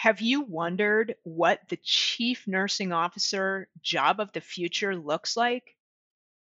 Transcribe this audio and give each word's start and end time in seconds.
Have 0.00 0.22
you 0.22 0.40
wondered 0.40 1.16
what 1.24 1.60
the 1.68 1.76
chief 1.76 2.48
nursing 2.48 2.90
officer 2.90 3.68
job 3.82 4.18
of 4.18 4.32
the 4.32 4.40
future 4.40 4.96
looks 4.96 5.36
like? 5.36 5.76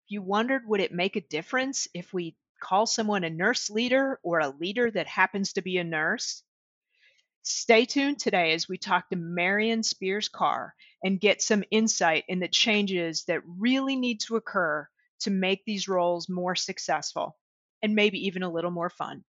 You 0.09 0.21
wondered 0.21 0.67
would 0.67 0.81
it 0.81 0.93
make 0.93 1.17
a 1.17 1.23
difference 1.23 1.89
if 1.95 2.13
we 2.13 2.37
call 2.61 2.85
someone 2.85 3.25
a 3.25 3.31
nurse 3.31 3.71
leader 3.71 4.21
or 4.23 4.41
a 4.41 4.51
leader 4.51 4.91
that 4.91 5.07
happens 5.07 5.55
to 5.55 5.63
be 5.63 5.79
a 5.79 5.85
nurse? 5.85 6.43
Stay 7.45 7.87
tuned 7.87 8.19
today 8.19 8.53
as 8.53 8.69
we 8.69 8.77
talk 8.77 9.09
to 9.09 9.17
Marion 9.17 9.83
Spears 9.83 10.29
Carr 10.29 10.75
and 11.03 11.19
get 11.19 11.41
some 11.41 11.65
insight 11.71 12.25
in 12.29 12.41
the 12.41 12.49
changes 12.49 13.25
that 13.25 13.41
really 13.47 13.97
need 13.97 14.21
to 14.21 14.37
occur 14.37 14.87
to 15.21 15.31
make 15.31 15.65
these 15.65 15.89
roles 15.89 16.29
more 16.29 16.57
successful 16.57 17.39
and 17.83 17.95
maybe 17.95 18.27
even 18.27 18.43
a 18.43 18.53
little 18.53 18.71
more 18.71 18.91
fun. 18.91 19.25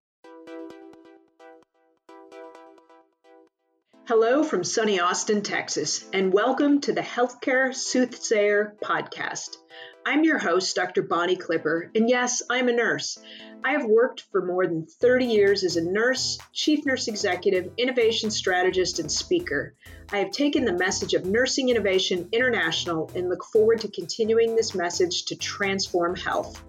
Hello 4.07 4.41
from 4.41 4.63
sunny 4.63 5.01
Austin, 5.01 5.41
Texas, 5.41 6.05
and 6.13 6.31
welcome 6.31 6.79
to 6.79 6.93
the 6.93 7.01
Healthcare 7.01 7.75
Soothsayer 7.75 8.77
podcast. 8.81 9.57
I'm 10.05 10.23
your 10.23 10.37
host, 10.37 10.73
Dr. 10.77 11.01
Bonnie 11.01 11.35
Clipper, 11.35 11.91
and 11.93 12.09
yes, 12.09 12.41
I'm 12.49 12.69
a 12.69 12.71
nurse. 12.71 13.19
I 13.65 13.73
have 13.73 13.83
worked 13.83 14.23
for 14.31 14.45
more 14.45 14.65
than 14.65 14.87
30 15.01 15.25
years 15.25 15.65
as 15.65 15.75
a 15.75 15.83
nurse, 15.83 16.37
chief 16.53 16.85
nurse 16.85 17.09
executive, 17.09 17.73
innovation 17.77 18.31
strategist, 18.31 18.99
and 18.99 19.11
speaker. 19.11 19.75
I 20.09 20.19
have 20.19 20.31
taken 20.31 20.63
the 20.63 20.71
message 20.71 21.13
of 21.13 21.25
nursing 21.25 21.67
innovation 21.67 22.29
international 22.31 23.11
and 23.13 23.27
look 23.27 23.43
forward 23.43 23.81
to 23.81 23.91
continuing 23.91 24.55
this 24.55 24.73
message 24.73 25.25
to 25.25 25.35
transform 25.35 26.15
health. 26.15 26.63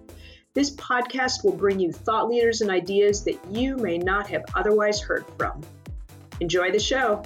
This 0.55 0.75
podcast 0.75 1.45
will 1.45 1.55
bring 1.55 1.79
you 1.79 1.93
thought 1.93 2.29
leaders 2.29 2.63
and 2.63 2.71
ideas 2.73 3.23
that 3.27 3.39
you 3.49 3.77
may 3.77 3.97
not 3.97 4.27
have 4.27 4.43
otherwise 4.57 5.01
heard 5.01 5.25
from. 5.39 5.61
Enjoy 6.41 6.71
the 6.71 6.79
show. 6.79 7.21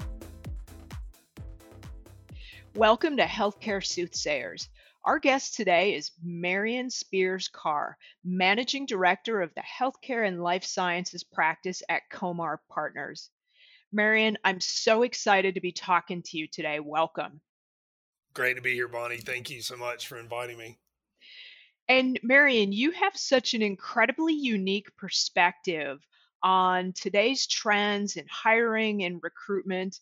Welcome 2.75 3.19
to 3.19 3.25
Healthcare 3.25 3.85
Soothsayers. 3.85 4.69
Our 5.05 5.19
guest 5.19 5.55
today 5.55 5.95
is 5.95 6.13
Marion 6.25 6.89
Spears 6.89 7.49
Carr, 7.49 7.99
Managing 8.25 8.87
Director 8.87 9.43
of 9.43 9.53
the 9.55 9.63
Healthcare 9.63 10.27
and 10.27 10.43
Life 10.43 10.65
Sciences 10.65 11.25
Practice 11.25 11.83
at 11.91 12.03
Comar 12.11 12.57
Partners. 12.71 13.29
Marion, 13.93 14.39
I'm 14.45 14.61
so 14.61 15.03
excited 15.03 15.57
to 15.57 15.61
be 15.61 15.73
talking 15.73 16.23
to 16.23 16.39
you 16.39 16.49
today. 16.49 16.81
Welcome. 16.81 17.43
Great 18.33 18.55
to 18.55 18.63
be 18.63 18.73
here, 18.73 18.89
Bonnie. 18.89 19.19
Thank 19.19 19.51
you 19.51 19.61
so 19.61 19.77
much 19.77 20.09
for 20.09 20.17
inviting 20.17 20.57
me. 20.57 20.79
And 21.87 22.19
Marion, 22.23 22.73
you 22.73 22.93
have 22.93 23.15
such 23.15 23.53
an 23.53 23.61
incredibly 23.61 24.33
unique 24.33 24.97
perspective 24.97 25.99
on 26.43 26.93
today's 26.93 27.47
trends 27.47 28.17
in 28.17 28.27
hiring 28.29 29.05
and 29.05 29.21
recruitment 29.23 29.99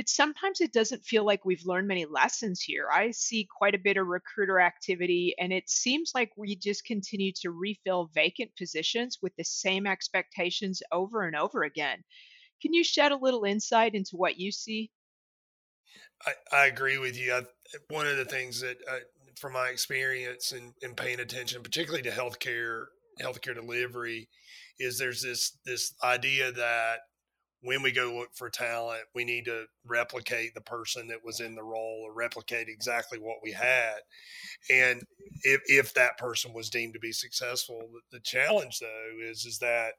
but 0.00 0.08
sometimes 0.08 0.62
it 0.62 0.72
doesn't 0.72 1.04
feel 1.04 1.26
like 1.26 1.44
we've 1.44 1.66
learned 1.66 1.86
many 1.86 2.06
lessons 2.06 2.62
here. 2.62 2.88
I 2.90 3.10
see 3.10 3.46
quite 3.54 3.74
a 3.74 3.78
bit 3.78 3.98
of 3.98 4.06
recruiter 4.06 4.58
activity, 4.58 5.34
and 5.38 5.52
it 5.52 5.68
seems 5.68 6.12
like 6.14 6.32
we 6.38 6.56
just 6.56 6.86
continue 6.86 7.32
to 7.42 7.50
refill 7.50 8.10
vacant 8.14 8.50
positions 8.56 9.18
with 9.20 9.36
the 9.36 9.44
same 9.44 9.86
expectations 9.86 10.82
over 10.90 11.24
and 11.24 11.36
over 11.36 11.64
again. 11.64 12.02
Can 12.62 12.72
you 12.72 12.82
shed 12.82 13.12
a 13.12 13.18
little 13.18 13.44
insight 13.44 13.94
into 13.94 14.16
what 14.16 14.40
you 14.40 14.50
see? 14.52 14.90
I, 16.24 16.32
I 16.50 16.66
agree 16.68 16.96
with 16.96 17.18
you. 17.18 17.34
I, 17.34 17.42
one 17.90 18.06
of 18.06 18.16
the 18.16 18.24
things 18.24 18.62
that, 18.62 18.78
uh, 18.90 19.00
from 19.38 19.52
my 19.52 19.68
experience 19.68 20.52
in 20.52 20.94
paying 20.94 21.20
attention, 21.20 21.62
particularly 21.62 22.04
to 22.04 22.10
healthcare, 22.10 22.84
healthcare 23.20 23.54
delivery, 23.54 24.30
is 24.80 24.98
there's 24.98 25.22
this 25.22 25.58
this 25.64 25.94
idea 26.02 26.50
that 26.50 27.00
when 27.62 27.82
we 27.82 27.92
go 27.92 28.14
look 28.16 28.30
for 28.34 28.48
talent, 28.48 29.02
we 29.14 29.22
need 29.22 29.44
to 29.44 29.66
replicate 29.84 30.54
the 30.54 30.62
person 30.62 31.06
that 31.08 31.22
was 31.22 31.40
in 31.40 31.54
the 31.54 31.62
role 31.62 32.02
or 32.06 32.14
replicate 32.14 32.68
exactly 32.68 33.18
what 33.18 33.36
we 33.42 33.52
had. 33.52 33.96
And 34.70 35.02
if, 35.42 35.60
if 35.66 35.92
that 35.92 36.16
person 36.16 36.54
was 36.54 36.70
deemed 36.70 36.94
to 36.94 37.00
be 37.00 37.12
successful, 37.12 37.82
the 38.10 38.20
challenge 38.20 38.78
though 38.78 39.30
is 39.30 39.44
is 39.44 39.58
that 39.58 39.92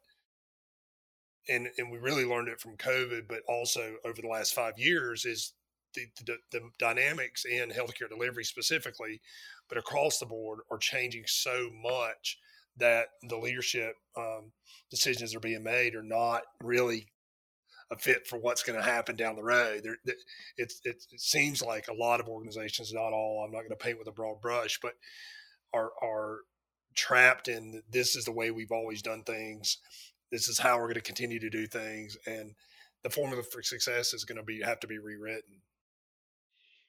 and 1.48 1.70
and 1.78 1.92
we 1.92 2.00
really 2.00 2.26
learned 2.26 2.50
it 2.50 2.60
from 2.60 2.78
COVID, 2.78 3.28
but 3.28 3.42
also 3.48 3.96
over 4.06 4.22
the 4.22 4.28
last 4.28 4.54
five 4.54 4.78
years 4.78 5.26
is 5.26 5.54
the, 5.94 6.06
the, 6.26 6.38
the 6.52 6.62
dynamics 6.80 7.46
in 7.46 7.70
healthcare 7.70 8.10
delivery 8.10 8.46
specifically, 8.46 9.22
but 9.70 9.78
across 9.78 10.20
the 10.20 10.26
board 10.26 10.60
are 10.72 10.78
changing 10.78 11.24
so 11.28 11.70
much 11.84 12.38
that 12.78 13.08
the 13.28 13.38
leadership 13.38 13.96
um, 14.18 14.52
decisions 14.90 15.36
are 15.36 15.40
being 15.40 15.64
made 15.64 15.96
are 15.96 16.04
not 16.04 16.44
really 16.64 17.08
a 17.92 17.98
fit 17.98 18.26
for 18.26 18.40
what's 18.40 18.64
going 18.64 18.80
to 18.80 18.86
happen 18.86 19.16
down 19.16 19.36
the 19.36 19.44
road. 19.44 19.82
There, 19.84 19.98
it, 20.06 20.16
it, 20.58 20.74
it 20.86 21.04
seems 21.18 21.62
like 21.62 21.88
a 21.88 21.94
lot 21.94 22.22
of 22.22 22.28
organizations, 22.28 22.94
not 22.94 23.14
all, 23.14 23.44
I'm 23.46 23.52
not 23.52 23.60
going 23.60 23.70
to 23.70 23.76
paint 23.76 24.00
with 24.00 24.08
a 24.08 24.14
broad 24.14 24.42
brush, 24.42 24.80
but 24.82 24.94
are, 25.74 25.92
are 26.02 26.40
trapped 26.96 27.48
in 27.48 27.84
this 27.90 28.16
is 28.16 28.26
the 28.26 28.32
way 28.32 28.52
we've 28.52 28.72
always 28.72 29.02
done 29.02 29.24
things. 29.24 29.78
This 30.32 30.48
is 30.48 30.60
how 30.60 30.78
we're 30.78 30.86
going 30.86 30.96
to 30.96 31.02
continue 31.02 31.40
to 31.40 31.50
do 31.50 31.68
things. 31.68 32.18
And 32.26 32.54
the 33.04 33.10
formula 33.10 33.44
for 33.44 33.62
success 33.62 34.14
is 34.14 34.24
going 34.24 34.38
to 34.38 34.44
be, 34.44 34.62
have 34.62 34.80
to 34.82 34.88
be 34.88 34.98
rewritten. 34.98 35.62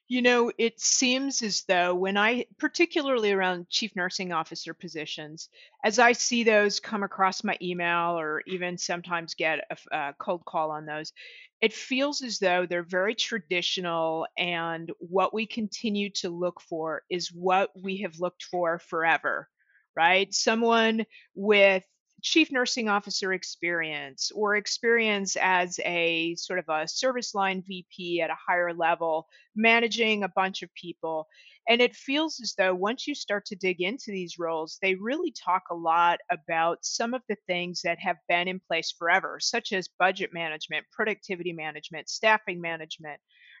You 0.09 0.21
know, 0.21 0.51
it 0.57 0.79
seems 0.79 1.41
as 1.41 1.63
though 1.63 1.95
when 1.95 2.17
I, 2.17 2.45
particularly 2.59 3.31
around 3.31 3.69
chief 3.69 3.95
nursing 3.95 4.31
officer 4.31 4.73
positions, 4.73 5.49
as 5.83 5.97
I 5.97 6.11
see 6.11 6.43
those 6.43 6.79
come 6.79 7.03
across 7.03 7.43
my 7.43 7.57
email 7.61 8.19
or 8.19 8.43
even 8.45 8.77
sometimes 8.77 9.33
get 9.33 9.59
a, 9.91 10.13
cold 10.19 10.45
call 10.45 10.71
on 10.71 10.85
those, 10.85 11.13
it 11.61 11.73
feels 11.73 12.21
as 12.21 12.37
though 12.37 12.65
they're 12.65 12.83
very 12.83 13.15
traditional. 13.15 14.27
And 14.37 14.91
what 14.99 15.33
we 15.33 15.47
continue 15.47 16.09
to 16.15 16.29
look 16.29 16.61
for 16.61 17.03
is 17.09 17.29
what 17.33 17.71
we 17.81 17.99
have 18.01 18.19
looked 18.19 18.43
for 18.43 18.79
forever, 18.79 19.49
right? 19.95 20.31
Someone 20.33 21.05
with 21.33 21.85
chief 22.23 22.51
nursing 22.51 22.87
officer 22.87 23.33
experience 23.33 24.31
or 24.33 24.55
experience 24.55 25.35
as 25.39 25.77
a 25.83 26.33
sort 26.35 26.57
of 26.57 26.65
a 26.69 26.87
service 26.87 27.35
line 27.35 27.61
VP 27.67 28.21
at 28.21 28.29
a 28.29 28.37
higher 28.47 28.73
level, 28.73 29.27
managing 29.55 30.23
a 30.23 30.29
bunch 30.29 30.63
of 30.63 30.73
people. 30.73 31.27
And 31.67 31.81
it 31.81 31.95
feels 31.95 32.39
as 32.41 32.55
though 32.57 32.73
once 32.73 33.07
you 33.07 33.13
start 33.13 33.45
to 33.47 33.55
dig 33.55 33.81
into 33.81 34.07
these 34.07 34.39
roles, 34.39 34.79
they 34.81 34.95
really 34.95 35.31
talk 35.31 35.63
a 35.69 35.75
lot 35.75 36.19
about 36.31 36.79
some 36.81 37.13
of 37.13 37.21
the 37.27 37.37
things 37.45 37.81
that 37.83 37.99
have 37.99 38.17
been 38.27 38.47
in 38.47 38.59
place 38.59 38.93
forever, 38.97 39.39
such 39.41 39.73
as 39.73 39.89
budget 39.99 40.33
management, 40.33 40.85
productivity 40.91 41.53
management, 41.53 42.09
staffing 42.09 42.59
management, 42.59 43.19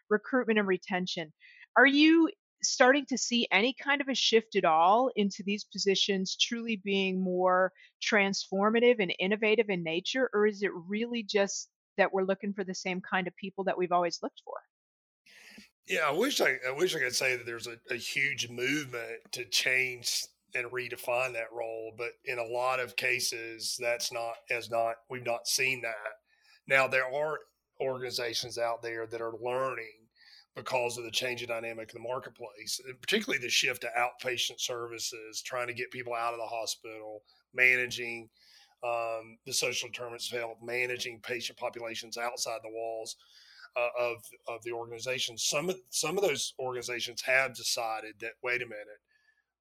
recruitment 0.09 0.59
and 0.59 0.67
retention. 0.67 1.33
Are 1.75 1.85
you 1.85 2.29
starting 2.63 3.05
to 3.07 3.17
see 3.17 3.47
any 3.51 3.73
kind 3.73 4.01
of 4.01 4.07
a 4.07 4.15
shift 4.15 4.55
at 4.55 4.65
all 4.65 5.11
into 5.15 5.43
these 5.43 5.65
positions 5.65 6.35
truly 6.35 6.75
being 6.83 7.21
more 7.21 7.71
transformative 8.01 8.95
and 8.99 9.13
innovative 9.19 9.69
in 9.69 9.83
nature, 9.83 10.29
or 10.33 10.47
is 10.47 10.63
it 10.63 10.71
really 10.73 11.23
just 11.23 11.69
that 11.97 12.11
we're 12.11 12.23
looking 12.23 12.53
for 12.53 12.63
the 12.63 12.75
same 12.75 13.01
kind 13.01 13.27
of 13.27 13.35
people 13.35 13.63
that 13.63 13.77
we've 13.77 13.91
always 13.91 14.19
looked 14.23 14.41
for? 14.43 14.55
Yeah, 15.87 16.07
I 16.07 16.11
wish 16.11 16.39
I, 16.39 16.57
I 16.67 16.71
wish 16.71 16.95
I 16.95 16.99
could 16.99 17.15
say 17.15 17.35
that 17.35 17.45
there's 17.45 17.67
a, 17.67 17.77
a 17.91 17.97
huge 17.97 18.49
movement 18.49 19.19
to 19.33 19.45
change 19.45 20.23
and 20.55 20.71
redefine 20.71 21.33
that 21.33 21.51
role, 21.51 21.93
but 21.97 22.11
in 22.25 22.39
a 22.39 22.43
lot 22.43 22.79
of 22.79 22.95
cases, 22.95 23.77
that's 23.79 24.11
not 24.11 24.35
as 24.49 24.69
not 24.69 24.95
we've 25.09 25.25
not 25.25 25.47
seen 25.47 25.81
that. 25.81 25.95
Now 26.67 26.87
there 26.87 27.05
are 27.05 27.39
organizations 27.81 28.57
out 28.57 28.81
there 28.81 29.05
that 29.07 29.21
are 29.21 29.33
learning 29.41 30.02
because 30.55 30.97
of 30.97 31.03
the 31.03 31.11
change 31.11 31.41
in 31.41 31.49
dynamic 31.49 31.91
in 31.93 32.01
the 32.01 32.07
marketplace, 32.07 32.79
particularly 33.01 33.41
the 33.41 33.49
shift 33.49 33.81
to 33.81 33.89
outpatient 33.97 34.59
services, 34.59 35.41
trying 35.41 35.67
to 35.67 35.73
get 35.73 35.91
people 35.91 36.13
out 36.13 36.33
of 36.33 36.39
the 36.39 36.45
hospital, 36.45 37.23
managing 37.53 38.29
um, 38.83 39.37
the 39.45 39.53
social 39.53 39.89
determinants 39.89 40.31
of 40.31 40.39
health, 40.39 40.57
managing 40.61 41.19
patient 41.21 41.57
populations 41.57 42.17
outside 42.17 42.59
the 42.63 42.69
walls 42.69 43.15
uh, 43.75 43.89
of 43.99 44.17
of 44.47 44.61
the 44.63 44.71
organization. 44.71 45.37
Some 45.37 45.69
of 45.69 45.77
some 45.89 46.17
of 46.17 46.23
those 46.23 46.53
organizations 46.59 47.21
have 47.21 47.55
decided 47.55 48.15
that 48.19 48.33
wait 48.43 48.61
a 48.61 48.65
minute, 48.65 49.01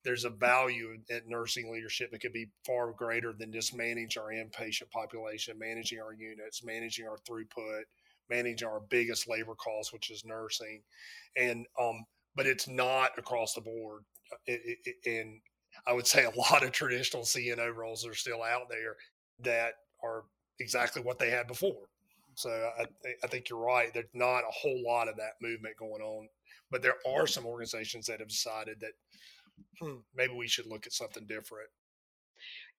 there's 0.04 0.24
a 0.24 0.30
value 0.30 0.98
at 1.10 1.28
nursing 1.28 1.72
leadership 1.72 2.10
that 2.10 2.20
could 2.20 2.32
be 2.32 2.50
far 2.66 2.92
greater 2.92 3.32
than 3.32 3.52
just 3.52 3.74
manage 3.74 4.16
our 4.16 4.30
inpatient 4.30 4.90
population, 4.90 5.58
managing 5.58 6.00
our 6.00 6.12
units, 6.12 6.64
managing 6.64 7.06
our 7.06 7.18
throughput 7.18 7.82
manage 8.32 8.62
our 8.62 8.80
biggest 8.88 9.28
labor 9.28 9.54
cost, 9.54 9.92
which 9.92 10.10
is 10.10 10.24
nursing, 10.24 10.82
and 11.36 11.66
um, 11.80 12.04
but 12.34 12.46
it's 12.46 12.68
not 12.68 13.10
across 13.18 13.54
the 13.54 13.60
board. 13.60 14.02
Uh, 14.32 14.36
it, 14.46 14.78
it, 14.84 14.96
and 15.06 15.40
I 15.86 15.92
would 15.92 16.06
say 16.06 16.24
a 16.24 16.38
lot 16.38 16.62
of 16.62 16.72
traditional 16.72 17.22
CNO 17.22 17.74
roles 17.74 18.06
are 18.06 18.14
still 18.14 18.42
out 18.42 18.68
there 18.68 18.96
that 19.40 19.74
are 20.02 20.24
exactly 20.60 21.02
what 21.02 21.18
they 21.18 21.30
had 21.30 21.46
before. 21.46 21.88
So 22.34 22.50
I, 22.50 22.86
I 23.22 23.26
think 23.26 23.50
you're 23.50 23.58
right. 23.58 23.92
There's 23.92 24.06
not 24.14 24.40
a 24.40 24.52
whole 24.52 24.82
lot 24.82 25.08
of 25.08 25.16
that 25.16 25.32
movement 25.42 25.76
going 25.76 26.00
on, 26.00 26.28
but 26.70 26.82
there 26.82 26.96
are 27.06 27.26
some 27.26 27.44
organizations 27.44 28.06
that 28.06 28.20
have 28.20 28.28
decided 28.28 28.80
that 28.80 28.92
hmm, 29.80 29.98
maybe 30.14 30.32
we 30.32 30.48
should 30.48 30.66
look 30.66 30.86
at 30.86 30.92
something 30.92 31.26
different 31.26 31.68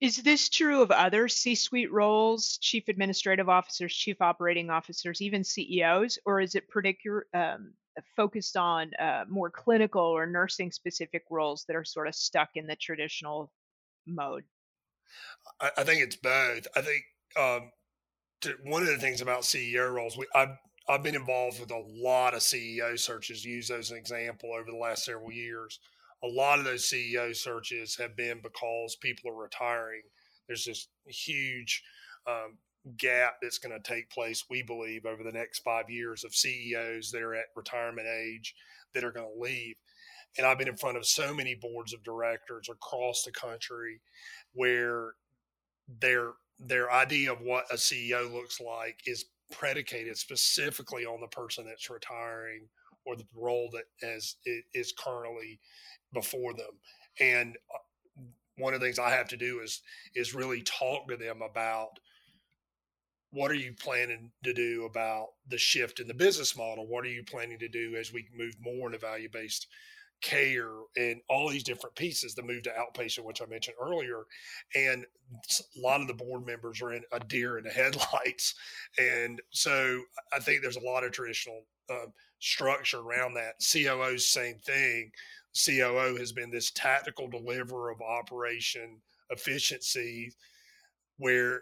Is 0.03 0.17
this 0.17 0.49
true 0.49 0.81
of 0.81 0.91
other 0.91 1.29
C 1.29 1.55
suite 1.55 1.89
roles, 1.89 2.57
chief 2.57 2.89
administrative 2.89 3.47
officers, 3.47 3.95
chief 3.95 4.21
operating 4.21 4.69
officers, 4.69 5.21
even 5.21 5.45
CEOs, 5.45 6.19
or 6.25 6.41
is 6.41 6.55
it 6.55 6.67
particular, 6.67 7.25
um, 7.33 7.71
focused 8.13 8.57
on 8.57 8.91
uh, 8.95 9.23
more 9.29 9.49
clinical 9.49 10.01
or 10.01 10.25
nursing 10.25 10.73
specific 10.73 11.23
roles 11.29 11.63
that 11.69 11.77
are 11.77 11.85
sort 11.85 12.09
of 12.09 12.15
stuck 12.15 12.49
in 12.55 12.67
the 12.67 12.75
traditional 12.75 13.49
mode? 14.05 14.43
I, 15.61 15.71
I 15.77 15.83
think 15.85 16.01
it's 16.01 16.17
both. 16.17 16.67
I 16.75 16.81
think 16.81 17.03
um, 17.39 17.71
to, 18.41 18.57
one 18.65 18.81
of 18.81 18.89
the 18.89 18.97
things 18.97 19.21
about 19.21 19.43
CEO 19.43 19.89
roles, 19.89 20.17
we, 20.17 20.25
I've 20.35 20.57
I've 20.89 21.03
been 21.03 21.15
involved 21.15 21.61
with 21.61 21.71
a 21.71 21.81
lot 21.87 22.33
of 22.33 22.41
CEO 22.41 22.99
searches. 22.99 23.45
Use 23.45 23.69
those 23.69 23.85
as 23.85 23.91
an 23.91 23.97
example 23.99 24.49
over 24.51 24.69
the 24.69 24.75
last 24.75 25.05
several 25.05 25.31
years. 25.31 25.79
A 26.23 26.27
lot 26.27 26.59
of 26.59 26.65
those 26.65 26.89
CEO 26.89 27.35
searches 27.35 27.95
have 27.97 28.15
been 28.15 28.39
because 28.41 28.95
people 28.95 29.29
are 29.29 29.41
retiring. 29.41 30.01
There's 30.47 30.65
this 30.65 30.87
huge 31.05 31.83
um, 32.27 32.57
gap 32.97 33.35
that's 33.41 33.57
going 33.57 33.77
to 33.77 33.93
take 33.93 34.09
place, 34.09 34.45
we 34.49 34.63
believe, 34.63 35.05
over 35.05 35.23
the 35.23 35.31
next 35.31 35.59
five 35.59 35.89
years 35.89 36.23
of 36.23 36.35
CEOs 36.35 37.11
that 37.11 37.21
are 37.21 37.35
at 37.35 37.45
retirement 37.55 38.07
age 38.07 38.55
that 38.93 39.03
are 39.03 39.11
going 39.11 39.27
to 39.27 39.41
leave. 39.41 39.75
And 40.37 40.47
I've 40.47 40.57
been 40.57 40.67
in 40.67 40.77
front 40.77 40.97
of 40.97 41.05
so 41.05 41.33
many 41.33 41.55
boards 41.55 41.93
of 41.93 42.03
directors 42.03 42.69
across 42.69 43.23
the 43.23 43.31
country 43.31 44.01
where 44.53 45.13
their 45.99 46.31
their 46.59 46.91
idea 46.91 47.31
of 47.31 47.41
what 47.41 47.65
a 47.71 47.75
CEO 47.75 48.31
looks 48.31 48.61
like 48.61 49.01
is 49.05 49.25
predicated 49.51 50.17
specifically 50.17 51.05
on 51.05 51.19
the 51.19 51.27
person 51.27 51.65
that's 51.65 51.89
retiring 51.89 52.67
or 53.05 53.15
the 53.15 53.27
role 53.35 53.69
that 53.73 53.85
is 54.01 54.37
is 54.73 54.93
currently 54.97 55.59
before 56.13 56.53
them. 56.53 56.79
And 57.19 57.55
uh, 57.73 58.21
one 58.57 58.73
of 58.73 58.79
the 58.79 58.85
things 58.85 58.99
I 58.99 59.11
have 59.11 59.27
to 59.29 59.37
do 59.37 59.59
is 59.59 59.81
is 60.15 60.33
really 60.33 60.61
talk 60.61 61.07
to 61.09 61.17
them 61.17 61.41
about 61.41 61.99
what 63.31 63.49
are 63.49 63.55
you 63.55 63.73
planning 63.73 64.31
to 64.43 64.53
do 64.53 64.85
about 64.85 65.29
the 65.47 65.57
shift 65.57 65.99
in 65.99 66.07
the 66.07 66.13
business 66.13 66.55
model? 66.55 66.87
What 66.87 67.03
are 67.03 67.09
you 67.09 67.23
planning 67.23 67.57
to 67.59 67.67
do 67.67 67.95
as 67.95 68.13
we 68.13 68.27
move 68.37 68.53
more 68.61 68.87
into 68.87 68.99
value 68.99 69.29
based 69.31 69.67
care 70.23 70.71
and 70.95 71.19
all 71.29 71.49
these 71.49 71.63
different 71.63 71.95
pieces, 71.95 72.33
the 72.33 72.41
move 72.41 72.63
to 72.63 72.71
outpatient, 72.71 73.25
which 73.25 73.41
I 73.41 73.45
mentioned 73.45 73.75
earlier. 73.79 74.23
And 74.73 75.05
a 75.05 75.79
lot 75.79 76.01
of 76.01 76.07
the 76.07 76.13
board 76.13 76.45
members 76.45 76.81
are 76.81 76.93
in 76.93 77.03
a 77.11 77.19
deer 77.19 77.57
in 77.57 77.65
the 77.65 77.69
headlights. 77.71 78.55
And 78.97 79.41
so 79.51 80.01
I 80.33 80.39
think 80.39 80.61
there's 80.61 80.77
a 80.77 80.85
lot 80.85 81.03
of 81.03 81.11
traditional 81.11 81.65
uh, 81.89 82.07
structure 82.39 82.99
around 82.99 83.33
that. 83.35 83.55
COO's 83.71 84.29
same 84.29 84.57
thing. 84.59 85.11
COO 85.55 86.17
has 86.17 86.31
been 86.31 86.51
this 86.51 86.71
tactical 86.71 87.27
deliverer 87.27 87.91
of 87.91 88.01
operation 88.01 88.99
efficiency 89.29 90.31
where 91.17 91.61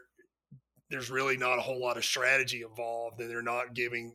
there's 0.89 1.09
really 1.11 1.37
not 1.37 1.57
a 1.57 1.61
whole 1.61 1.79
lot 1.79 1.97
of 1.97 2.03
strategy 2.03 2.63
involved 2.63 3.19
and 3.19 3.29
they're 3.29 3.41
not 3.41 3.73
giving 3.73 4.13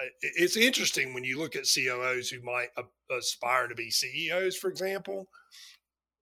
uh, 0.00 0.04
it's 0.20 0.56
interesting 0.56 1.14
when 1.14 1.24
you 1.24 1.38
look 1.38 1.56
at 1.56 1.68
COOs 1.72 2.28
who 2.28 2.42
might 2.42 2.68
aspire 3.10 3.68
to 3.68 3.74
be 3.74 3.90
CEOs, 3.90 4.56
for 4.56 4.68
example. 4.68 5.28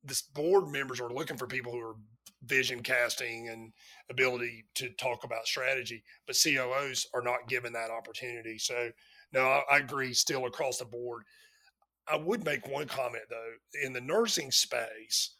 This 0.05 0.23
board 0.23 0.69
members 0.69 1.01
are 1.01 1.13
looking 1.13 1.37
for 1.37 1.47
people 1.47 1.73
who 1.73 1.81
are 1.81 1.97
vision 2.45 2.83
casting 2.83 3.49
and 3.49 3.73
ability 4.11 4.67
to 4.75 4.91
talk 4.91 5.25
about 5.25 5.47
strategy, 5.47 6.03
but 6.27 6.37
COOs 6.41 7.07
are 7.15 7.23
not 7.23 7.49
given 7.49 7.73
that 7.73 7.91
opportunity. 7.91 8.59
So, 8.59 8.91
no, 9.35 9.63
I, 9.71 9.79
agree. 9.79 10.15
Still 10.15 10.47
across 10.47 10.79
the 10.79 10.85
board, 10.85 11.25
I 12.09 12.17
would 12.17 12.45
make 12.45 12.69
one 12.69 12.87
comment 12.87 13.25
though. 13.29 13.85
In 13.85 13.93
the 13.93 14.01
nursing 14.01 14.51
space, 14.51 15.35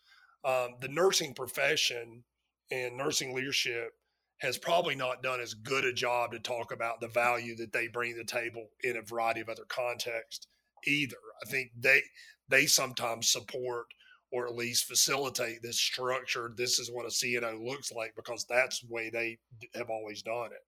um, 0.45 0.75
the 0.81 0.89
nursing 0.89 1.33
profession 1.35 2.25
and 2.71 2.97
nursing 2.97 3.35
leadership 3.35 3.93
has 4.39 4.59
probably 4.59 4.97
not 4.97 5.23
done 5.23 5.41
as 5.41 5.55
good 5.55 5.85
a 5.85 5.93
job 5.93 6.33
to 6.33 6.39
talk 6.41 6.73
about 6.73 7.01
the 7.01 7.09
value 7.09 7.57
that 7.57 7.73
they 7.73 7.87
bring 7.87 8.13
to 8.13 8.19
the 8.19 8.25
table 8.25 8.67
in 8.83 8.97
a 8.97 9.03
variety 9.03 9.41
of 9.41 9.49
other 9.49 9.65
contexts 9.69 10.47
either. 10.87 11.17
I 11.45 11.49
think 11.49 11.71
they 11.79 12.03
they 12.49 12.67
sometimes 12.67 13.31
support 13.31 13.87
or 14.33 14.47
at 14.47 14.57
least 14.57 14.87
facilitate 14.87 15.63
this 15.63 15.79
structure. 15.79 16.53
This 16.57 16.81
is 16.81 16.91
what 16.91 17.07
a 17.07 17.09
CNO 17.09 17.65
looks 17.65 17.93
like 17.93 18.15
because 18.17 18.45
that's 18.49 18.81
the 18.81 18.93
way 18.93 19.09
they 19.09 19.39
have 19.75 19.89
always 19.89 20.23
done 20.23 20.47
it. 20.47 20.65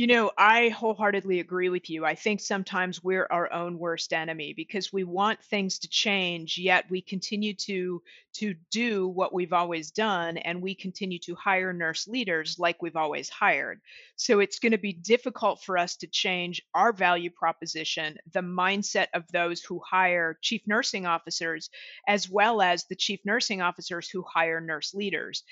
You 0.00 0.06
know, 0.06 0.30
I 0.38 0.70
wholeheartedly 0.70 1.40
agree 1.40 1.68
with 1.68 1.90
you. 1.90 2.06
I 2.06 2.14
think 2.14 2.40
sometimes 2.40 3.04
we're 3.04 3.26
our 3.30 3.52
own 3.52 3.78
worst 3.78 4.14
enemy 4.14 4.54
because 4.54 4.90
we 4.90 5.04
want 5.04 5.44
things 5.44 5.78
to 5.80 5.90
change, 5.90 6.56
yet 6.56 6.86
we 6.88 7.02
continue 7.02 7.52
to 7.66 8.02
to 8.32 8.54
do 8.70 9.08
what 9.08 9.34
we've 9.34 9.52
always 9.52 9.90
done 9.90 10.36
and 10.38 10.62
we 10.62 10.74
continue 10.74 11.18
to 11.18 11.34
hire 11.34 11.72
nurse 11.72 12.06
leaders 12.06 12.58
like 12.58 12.80
we've 12.80 12.96
always 12.96 13.28
hired. 13.28 13.80
So 14.16 14.38
it's 14.38 14.60
going 14.60 14.72
to 14.72 14.78
be 14.78 14.92
difficult 14.92 15.62
for 15.62 15.76
us 15.76 15.96
to 15.96 16.06
change 16.06 16.62
our 16.74 16.92
value 16.92 17.30
proposition, 17.30 18.16
the 18.32 18.40
mindset 18.40 19.08
of 19.14 19.24
those 19.32 19.62
who 19.62 19.80
hire 19.84 20.38
chief 20.42 20.62
nursing 20.66 21.06
officers 21.06 21.70
as 22.06 22.30
well 22.30 22.62
as 22.62 22.84
the 22.84 22.94
chief 22.94 23.20
nursing 23.24 23.62
officers 23.62 24.08
who 24.08 24.22
hire 24.22 24.60
nurse 24.60 24.94
leaders. 24.94 25.42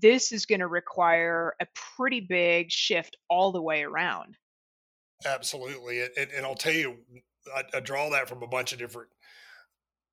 This 0.00 0.30
is 0.30 0.46
going 0.46 0.60
to 0.60 0.66
require 0.66 1.54
a 1.60 1.66
pretty 1.96 2.20
big 2.20 2.70
shift 2.70 3.16
all 3.28 3.50
the 3.52 3.62
way 3.62 3.79
around. 3.82 4.36
Absolutely. 5.24 6.02
And, 6.02 6.30
and 6.36 6.46
I'll 6.46 6.54
tell 6.54 6.72
you, 6.72 6.96
I, 7.54 7.64
I 7.74 7.80
draw 7.80 8.10
that 8.10 8.28
from 8.28 8.42
a 8.42 8.46
bunch 8.46 8.72
of 8.72 8.78
different 8.78 9.08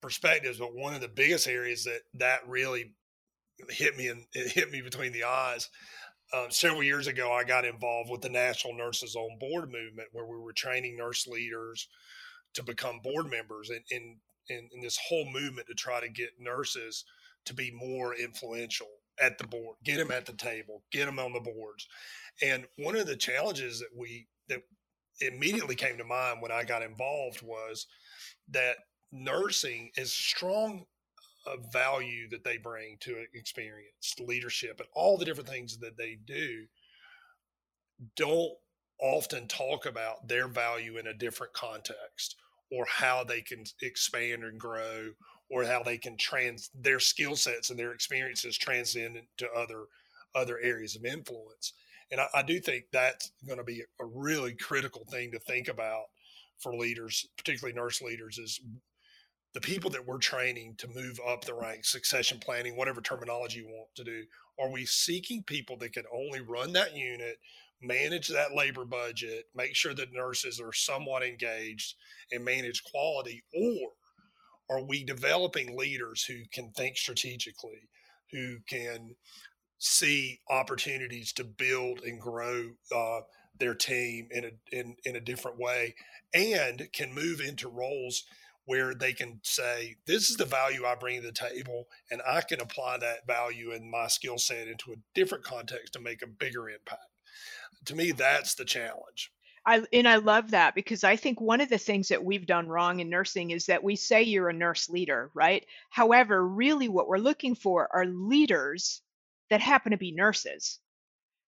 perspectives, 0.01 0.59
but 0.59 0.75
one 0.75 0.93
of 0.93 1.01
the 1.01 1.07
biggest 1.07 1.47
areas 1.47 1.83
that 1.85 2.01
that 2.15 2.47
really 2.47 2.93
hit 3.69 3.97
me 3.97 4.07
and 4.07 4.25
it 4.33 4.51
hit 4.51 4.71
me 4.71 4.81
between 4.81 5.11
the 5.11 5.23
eyes. 5.23 5.69
Uh, 6.33 6.47
several 6.49 6.83
years 6.83 7.07
ago, 7.07 7.31
I 7.31 7.45
got 7.45 7.63
involved 7.63 8.09
with 8.09 8.21
the 8.21 8.29
National 8.29 8.75
Nurses 8.75 9.15
on 9.15 9.39
Board 9.39 9.71
movement, 9.71 10.09
where 10.11 10.25
we 10.25 10.37
were 10.37 10.51
training 10.51 10.97
nurse 10.97 11.25
leaders 11.25 11.87
to 12.53 12.63
become 12.63 12.99
board 13.01 13.29
members, 13.31 13.69
and 13.69 13.81
in, 13.89 14.69
in 14.73 14.81
this 14.81 14.97
whole 15.07 15.25
movement 15.31 15.67
to 15.67 15.73
try 15.73 16.01
to 16.01 16.09
get 16.09 16.31
nurses 16.39 17.05
to 17.45 17.53
be 17.53 17.71
more 17.71 18.13
influential 18.13 18.87
at 19.21 19.37
the 19.37 19.47
board, 19.47 19.77
get 19.83 19.97
them 19.97 20.11
at 20.11 20.25
the 20.25 20.33
table, 20.33 20.83
get 20.91 21.05
them 21.05 21.19
on 21.19 21.33
the 21.33 21.39
boards. 21.39 21.87
And 22.41 22.65
one 22.77 22.95
of 22.95 23.07
the 23.07 23.15
challenges 23.15 23.79
that 23.79 23.89
we 23.95 24.27
that 24.49 24.61
immediately 25.21 25.75
came 25.75 25.97
to 25.97 26.03
mind 26.03 26.41
when 26.41 26.51
I 26.51 26.63
got 26.63 26.83
involved 26.83 27.41
was 27.41 27.87
that 28.49 28.77
nursing 29.11 29.91
is 29.95 30.11
strong 30.11 30.85
value 31.71 32.29
that 32.29 32.43
they 32.43 32.57
bring 32.57 32.97
to 32.99 33.23
experience, 33.33 34.15
leadership, 34.19 34.79
and 34.79 34.89
all 34.93 35.17
the 35.17 35.25
different 35.25 35.49
things 35.49 35.77
that 35.79 35.97
they 35.97 36.17
do 36.25 36.65
don't 38.15 38.53
often 38.99 39.47
talk 39.47 39.85
about 39.85 40.27
their 40.27 40.47
value 40.47 40.97
in 40.97 41.07
a 41.07 41.13
different 41.13 41.53
context 41.53 42.35
or 42.71 42.85
how 42.85 43.23
they 43.23 43.41
can 43.41 43.63
expand 43.81 44.43
and 44.43 44.59
grow 44.59 45.09
or 45.49 45.63
how 45.63 45.81
they 45.83 45.97
can 45.97 46.17
trans 46.17 46.69
their 46.75 46.99
skill 46.99 47.35
sets 47.35 47.69
and 47.69 47.79
their 47.79 47.93
experiences 47.93 48.57
transcend 48.57 49.15
into 49.15 49.51
other 49.53 49.85
other 50.35 50.59
areas 50.59 50.95
of 50.95 51.05
influence. 51.05 51.73
And 52.11 52.21
I, 52.21 52.27
I 52.35 52.43
do 52.43 52.59
think 52.59 52.85
that's 52.91 53.31
going 53.45 53.57
to 53.57 53.63
be 53.63 53.83
a 53.99 54.05
really 54.05 54.53
critical 54.55 55.05
thing 55.09 55.31
to 55.31 55.39
think 55.39 55.67
about 55.67 56.05
for 56.59 56.75
leaders, 56.75 57.27
particularly 57.37 57.75
nurse 57.75 58.01
leaders, 58.01 58.37
is 58.37 58.59
the 59.53 59.61
people 59.61 59.89
that 59.91 60.05
we're 60.05 60.17
training 60.17 60.75
to 60.77 60.87
move 60.87 61.19
up 61.27 61.45
the 61.45 61.53
ranks, 61.53 61.91
succession 61.91 62.39
planning, 62.39 62.75
whatever 62.75 63.01
terminology 63.01 63.59
you 63.59 63.67
want 63.67 63.89
to 63.95 64.03
do, 64.03 64.23
are 64.59 64.71
we 64.71 64.85
seeking 64.85 65.43
people 65.43 65.77
that 65.77 65.93
can 65.93 66.03
only 66.13 66.41
run 66.41 66.73
that 66.73 66.95
unit, 66.95 67.37
manage 67.81 68.27
that 68.27 68.55
labor 68.55 68.85
budget, 68.85 69.45
make 69.55 69.75
sure 69.75 69.93
that 69.93 70.13
nurses 70.13 70.59
are 70.59 70.73
somewhat 70.73 71.23
engaged 71.23 71.95
and 72.31 72.43
manage 72.43 72.83
quality, 72.83 73.43
or 73.53 73.91
are 74.69 74.83
we 74.83 75.03
developing 75.03 75.77
leaders 75.77 76.23
who 76.23 76.41
can 76.51 76.71
think 76.71 76.97
strategically, 76.97 77.87
who 78.31 78.57
can 78.67 79.15
see 79.77 80.39
opportunities 80.49 81.33
to 81.33 81.43
build 81.43 82.01
and 82.01 82.19
grow 82.19 82.71
uh, 82.95 83.19
their 83.59 83.75
team 83.75 84.27
in 84.31 84.45
a 84.45 84.51
in, 84.71 84.95
in 85.05 85.15
a 85.15 85.21
different 85.21 85.59
way, 85.59 85.95
and 86.33 86.87
can 86.93 87.13
move 87.13 87.39
into 87.41 87.67
roles 87.67 88.23
where 88.67 88.93
they 88.93 89.13
can 89.13 89.39
say, 89.43 89.95
This 90.05 90.29
is 90.29 90.37
the 90.37 90.45
value 90.45 90.85
I 90.85 90.95
bring 90.95 91.21
to 91.21 91.25
the 91.25 91.31
table, 91.31 91.87
and 92.11 92.21
I 92.27 92.41
can 92.41 92.61
apply 92.61 92.97
that 92.97 93.25
value 93.25 93.71
and 93.71 93.89
my 93.89 94.07
skill 94.07 94.37
set 94.37 94.67
into 94.67 94.91
a 94.91 94.97
different 95.15 95.45
context 95.45 95.93
to 95.93 96.01
make 96.01 96.21
a 96.21 96.27
bigger 96.27 96.69
impact. 96.69 97.07
To 97.85 97.95
me, 97.95 98.11
that's 98.11 98.55
the 98.55 98.65
challenge. 98.65 99.31
I, 99.65 99.83
and 99.93 100.07
I 100.07 100.17
love 100.17 100.51
that 100.51 100.75
because 100.75 101.03
I 101.03 101.15
think 101.15 101.39
one 101.39 101.61
of 101.61 101.69
the 101.69 101.77
things 101.77 102.09
that 102.09 102.23
we've 102.23 102.45
done 102.45 102.67
wrong 102.67 102.99
in 102.99 103.09
nursing 103.09 103.51
is 103.51 103.65
that 103.65 103.83
we 103.83 103.95
say 103.95 104.23
you're 104.23 104.49
a 104.49 104.53
nurse 104.53 104.89
leader, 104.89 105.29
right? 105.33 105.65
However, 105.89 106.45
really 106.45 106.89
what 106.89 107.07
we're 107.07 107.17
looking 107.17 107.55
for 107.55 107.89
are 107.93 108.05
leaders 108.05 109.01
that 109.49 109.61
happen 109.61 109.91
to 109.91 109.97
be 109.97 110.11
nurses. 110.11 110.79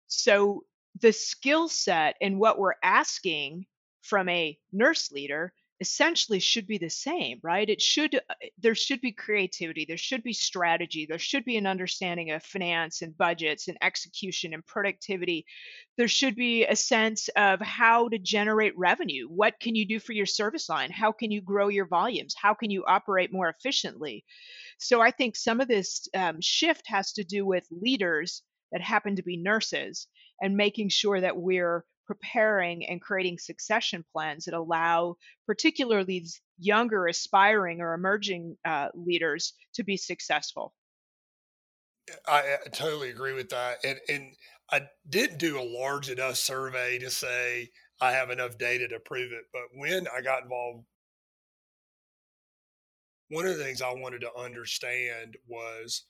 So 0.07 0.63
the 1.01 1.11
skill 1.11 1.67
set 1.67 2.15
and 2.21 2.39
what 2.39 2.59
we're 2.59 2.75
asking 2.83 3.65
from 4.01 4.29
a 4.29 4.57
nurse 4.71 5.11
leader 5.11 5.53
essentially 5.81 6.39
should 6.39 6.67
be 6.67 6.77
the 6.77 6.89
same, 6.89 7.39
right? 7.43 7.69
It 7.69 7.81
should 7.81 8.15
uh, 8.15 8.19
there 8.57 8.75
should 8.75 9.01
be 9.01 9.11
creativity, 9.11 9.85
there 9.85 9.97
should 9.97 10.23
be 10.23 10.31
strategy, 10.31 11.05
there 11.05 11.19
should 11.19 11.43
be 11.43 11.57
an 11.57 11.67
understanding 11.67 12.31
of 12.31 12.43
finance 12.43 13.01
and 13.01 13.17
budgets 13.17 13.67
and 13.67 13.77
execution 13.81 14.53
and 14.53 14.65
productivity. 14.65 15.45
There 15.97 16.07
should 16.07 16.35
be 16.35 16.65
a 16.65 16.75
sense 16.75 17.29
of 17.35 17.59
how 17.59 18.07
to 18.09 18.17
generate 18.17 18.77
revenue. 18.77 19.27
What 19.27 19.59
can 19.59 19.75
you 19.75 19.85
do 19.85 19.99
for 19.99 20.13
your 20.13 20.25
service 20.25 20.69
line? 20.69 20.91
How 20.91 21.11
can 21.11 21.31
you 21.31 21.41
grow 21.41 21.67
your 21.67 21.87
volumes? 21.87 22.35
How 22.41 22.53
can 22.53 22.69
you 22.69 22.85
operate 22.85 23.33
more 23.33 23.49
efficiently? 23.49 24.23
So 24.77 25.01
I 25.01 25.11
think 25.11 25.35
some 25.35 25.61
of 25.61 25.67
this 25.67 26.07
um, 26.15 26.37
shift 26.41 26.83
has 26.87 27.13
to 27.13 27.23
do 27.23 27.45
with 27.45 27.65
leaders 27.71 28.43
that 28.71 28.81
happen 28.81 29.15
to 29.15 29.23
be 29.23 29.37
nurses 29.37 30.07
and 30.41 30.57
making 30.57 30.89
sure 30.89 31.21
that 31.21 31.37
we're 31.37 31.85
preparing 32.05 32.85
and 32.85 33.01
creating 33.01 33.37
succession 33.39 34.05
plans 34.11 34.45
that 34.45 34.53
allow 34.53 35.15
particularly 35.47 36.05
these 36.05 36.41
younger 36.57 37.07
aspiring 37.07 37.81
or 37.81 37.93
emerging 37.93 38.57
uh, 38.65 38.89
leaders 38.93 39.53
to 39.73 39.83
be 39.83 39.97
successful. 39.97 40.73
I, 42.27 42.57
I, 42.65 42.69
totally 42.69 43.09
agree 43.09 43.33
with 43.33 43.49
that 43.49 43.83
and 43.83 43.99
and 44.07 44.35
i 44.71 44.81
didn't 45.09 45.39
do 45.39 45.59
a 45.59 45.65
large 45.65 46.11
enough 46.11 46.35
survey 46.35 46.99
to 46.99 47.09
say 47.09 47.71
i 47.99 48.11
have 48.11 48.29
enough 48.29 48.59
data 48.59 48.87
to 48.89 48.99
prove 48.99 49.31
it 49.31 49.45
but 49.51 49.63
when 49.73 50.05
i 50.15 50.21
got 50.21 50.43
involved 50.43 50.85
one 53.29 53.45
of 53.45 53.57
the 53.57 53.63
things 53.63 53.81
i 53.81 53.93
wanted 53.93 54.21
to 54.21 54.35
understand 54.37 55.35
was 55.47 56.03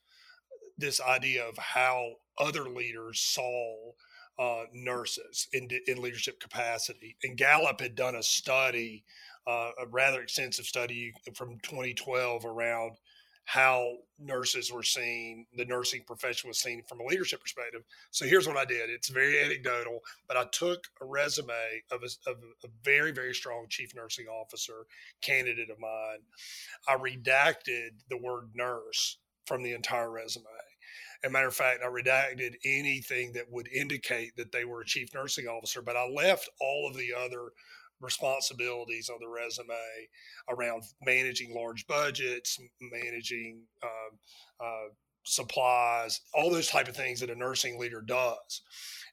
this 0.77 0.99
idea 1.01 1.47
of 1.47 1.57
how 1.57 2.13
other 2.37 2.69
leaders 2.69 3.19
saw 3.19 3.91
uh, 4.37 4.63
nurses 4.73 5.47
in, 5.53 5.69
in 5.87 6.01
leadership 6.01 6.39
capacity. 6.39 7.15
And 7.23 7.37
Gallup 7.37 7.79
had 7.79 7.95
done 7.95 8.15
a 8.15 8.23
study, 8.23 9.05
uh, 9.47 9.71
a 9.79 9.87
rather 9.87 10.21
extensive 10.21 10.65
study 10.65 11.13
from 11.33 11.59
2012 11.63 12.45
around 12.45 12.97
how 13.45 13.93
nurses 14.19 14.71
were 14.71 14.83
seen, 14.83 15.45
the 15.55 15.65
nursing 15.65 16.03
profession 16.05 16.47
was 16.47 16.59
seen 16.59 16.81
from 16.87 16.99
a 16.99 17.05
leadership 17.05 17.41
perspective. 17.41 17.81
So 18.11 18.25
here's 18.25 18.47
what 18.47 18.57
I 18.57 18.65
did. 18.65 18.89
It's 18.89 19.09
very 19.09 19.39
anecdotal, 19.41 19.99
but 20.27 20.35
I 20.35 20.45
took 20.51 20.87
a 21.01 21.05
resume 21.05 21.83
of 21.91 22.01
a, 22.01 22.29
of 22.29 22.37
a 22.63 22.67
very, 22.83 23.11
very 23.11 23.33
strong 23.33 23.67
chief 23.69 23.95
nursing 23.95 24.25
officer 24.25 24.87
candidate 25.21 25.69
of 25.69 25.79
mine. 25.79 26.19
I 26.87 26.95
redacted 26.95 27.89
the 28.09 28.17
word 28.17 28.49
nurse 28.55 29.19
from 29.45 29.61
the 29.61 29.73
entire 29.73 30.11
resume. 30.11 30.45
As 31.23 31.29
a 31.29 31.31
matter 31.31 31.47
of 31.47 31.55
fact, 31.55 31.81
I 31.83 31.87
redacted 31.87 32.55
anything 32.65 33.33
that 33.33 33.51
would 33.51 33.67
indicate 33.67 34.35
that 34.37 34.51
they 34.51 34.65
were 34.65 34.81
a 34.81 34.85
chief 34.85 35.13
nursing 35.13 35.47
officer, 35.47 35.81
but 35.81 35.95
I 35.95 36.07
left 36.07 36.49
all 36.59 36.87
of 36.89 36.97
the 36.97 37.13
other 37.13 37.51
responsibilities 38.01 39.09
on 39.09 39.17
the 39.19 39.27
resume 39.27 39.75
around 40.49 40.83
managing 41.01 41.53
large 41.53 41.87
budgets, 41.87 42.59
managing 42.81 43.61
uh, 43.83 44.63
uh, 44.63 44.89
supplies, 45.23 46.21
all 46.33 46.49
those 46.49 46.67
type 46.67 46.87
of 46.87 46.95
things 46.95 47.19
that 47.19 47.29
a 47.29 47.35
nursing 47.35 47.79
leader 47.79 48.01
does. 48.01 48.61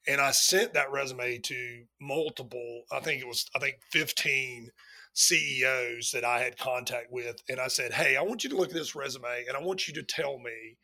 And 0.07 0.21
I 0.21 0.33
sent 0.33 0.75
that 0.75 0.91
resume 0.91 1.39
to 1.39 1.85
multiple, 2.01 2.83
I 2.91 3.01
think 3.01 3.23
it 3.23 3.29
was, 3.29 3.49
I 3.55 3.59
think 3.59 3.77
15 3.91 4.71
CEOs 5.15 6.11
that 6.12 6.25
I 6.25 6.41
had 6.41 6.59
contact 6.59 7.09
with. 7.11 7.37
And 7.49 7.61
I 7.61 7.69
said, 7.69 7.93
Hey, 7.93 8.17
I 8.17 8.23
want 8.23 8.45
you 8.45 8.51
to 8.51 8.57
look 8.57 8.69
at 8.69 8.75
this 8.75 8.95
resume 8.95 9.45
and 9.47 9.57
I 9.57 9.61
want 9.61 9.87
you 9.87 9.95
to 9.95 10.03
tell 10.03 10.39
me 10.39 10.77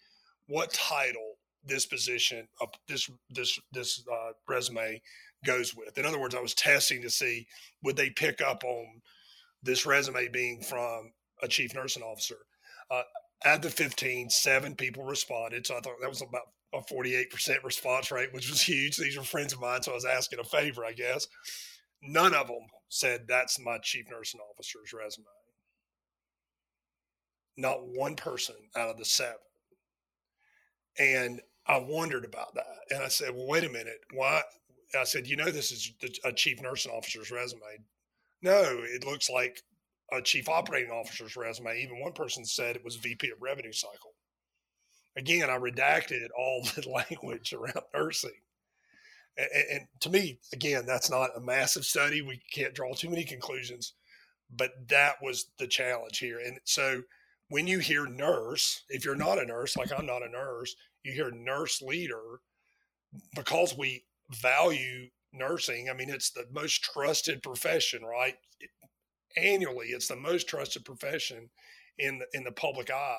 what 0.46 0.72
title 0.72 1.38
this 1.64 1.86
position 1.86 2.48
of 2.60 2.68
this 2.88 3.10
this 3.30 3.58
this 3.72 4.04
uh, 4.10 4.32
resume 4.48 5.00
goes 5.44 5.74
with. 5.74 5.98
In 5.98 6.06
other 6.06 6.18
words, 6.18 6.34
I 6.34 6.40
was 6.40 6.54
testing 6.54 7.02
to 7.02 7.10
see 7.10 7.46
would 7.82 7.96
they 7.96 8.10
pick 8.10 8.40
up 8.40 8.64
on 8.64 9.00
this 9.62 9.86
resume 9.86 10.28
being 10.28 10.62
from 10.62 11.12
a 11.42 11.48
chief 11.48 11.74
nursing 11.74 12.02
officer. 12.02 12.38
Uh, 12.90 13.02
at 13.44 13.62
the 13.62 13.70
15, 13.70 14.30
seven 14.30 14.74
people 14.74 15.04
responded. 15.04 15.66
So 15.66 15.76
I 15.76 15.80
thought 15.80 16.00
that 16.00 16.08
was 16.08 16.22
about 16.22 16.42
a 16.74 16.80
48% 16.80 17.62
response 17.64 18.10
rate, 18.10 18.32
which 18.32 18.50
was 18.50 18.62
huge. 18.68 18.96
These 18.96 19.16
were 19.16 19.24
friends 19.24 19.52
of 19.52 19.60
mine, 19.60 19.82
so 19.82 19.92
I 19.92 19.94
was 19.94 20.04
asking 20.04 20.40
a 20.40 20.44
favor, 20.44 20.84
I 20.84 20.92
guess. 20.92 21.26
None 22.02 22.34
of 22.34 22.48
them 22.48 22.66
said 22.88 23.26
that's 23.26 23.60
my 23.60 23.78
chief 23.78 24.06
nursing 24.10 24.40
officer's 24.40 24.92
resume. 24.92 25.26
Not 27.56 27.86
one 27.86 28.14
person 28.14 28.54
out 28.76 28.90
of 28.90 28.98
the 28.98 29.04
seven 29.04 29.36
and 30.98 31.40
I 31.66 31.78
wondered 31.78 32.24
about 32.24 32.54
that. 32.54 32.66
And 32.90 33.02
I 33.02 33.08
said, 33.08 33.30
well, 33.34 33.46
wait 33.46 33.64
a 33.64 33.68
minute. 33.68 34.00
Why? 34.12 34.42
I 34.98 35.04
said, 35.04 35.26
you 35.26 35.36
know, 35.36 35.50
this 35.50 35.70
is 35.70 35.92
a 36.24 36.32
chief 36.32 36.60
nursing 36.62 36.92
officer's 36.92 37.30
resume. 37.30 37.84
No, 38.42 38.80
it 38.84 39.04
looks 39.04 39.28
like 39.28 39.62
a 40.12 40.22
chief 40.22 40.48
operating 40.48 40.90
officer's 40.90 41.36
resume. 41.36 41.80
Even 41.82 42.00
one 42.00 42.12
person 42.12 42.44
said 42.44 42.76
it 42.76 42.84
was 42.84 42.96
VP 42.96 43.30
of 43.30 43.42
revenue 43.42 43.72
cycle. 43.72 44.14
Again, 45.16 45.50
I 45.50 45.58
redacted 45.58 46.28
all 46.36 46.62
the 46.74 46.88
language 46.88 47.52
around 47.52 47.84
nursing. 47.94 48.30
And, 49.36 49.48
and 49.72 49.80
to 50.00 50.10
me, 50.10 50.38
again, 50.52 50.86
that's 50.86 51.10
not 51.10 51.36
a 51.36 51.40
massive 51.40 51.84
study. 51.84 52.22
We 52.22 52.40
can't 52.52 52.74
draw 52.74 52.94
too 52.94 53.10
many 53.10 53.24
conclusions, 53.24 53.94
but 54.54 54.70
that 54.88 55.16
was 55.22 55.50
the 55.58 55.66
challenge 55.66 56.18
here. 56.18 56.38
And 56.38 56.58
so 56.64 57.02
when 57.50 57.66
you 57.66 57.78
hear 57.78 58.06
nurse, 58.06 58.84
if 58.88 59.04
you're 59.04 59.14
not 59.14 59.40
a 59.40 59.46
nurse, 59.46 59.76
like 59.76 59.92
I'm 59.96 60.06
not 60.06 60.22
a 60.22 60.30
nurse, 60.30 60.74
you 61.02 61.12
hear 61.12 61.30
nurse 61.30 61.82
leader 61.82 62.40
because 63.34 63.76
we 63.76 64.04
value 64.30 65.08
nursing. 65.32 65.88
I 65.90 65.94
mean, 65.94 66.10
it's 66.10 66.30
the 66.30 66.46
most 66.52 66.82
trusted 66.82 67.42
profession, 67.42 68.02
right? 68.04 68.34
Annually, 69.36 69.88
it's 69.88 70.08
the 70.08 70.16
most 70.16 70.48
trusted 70.48 70.84
profession 70.84 71.50
in 71.98 72.18
the, 72.18 72.26
in 72.32 72.44
the 72.44 72.52
public 72.52 72.90
eye. 72.90 73.16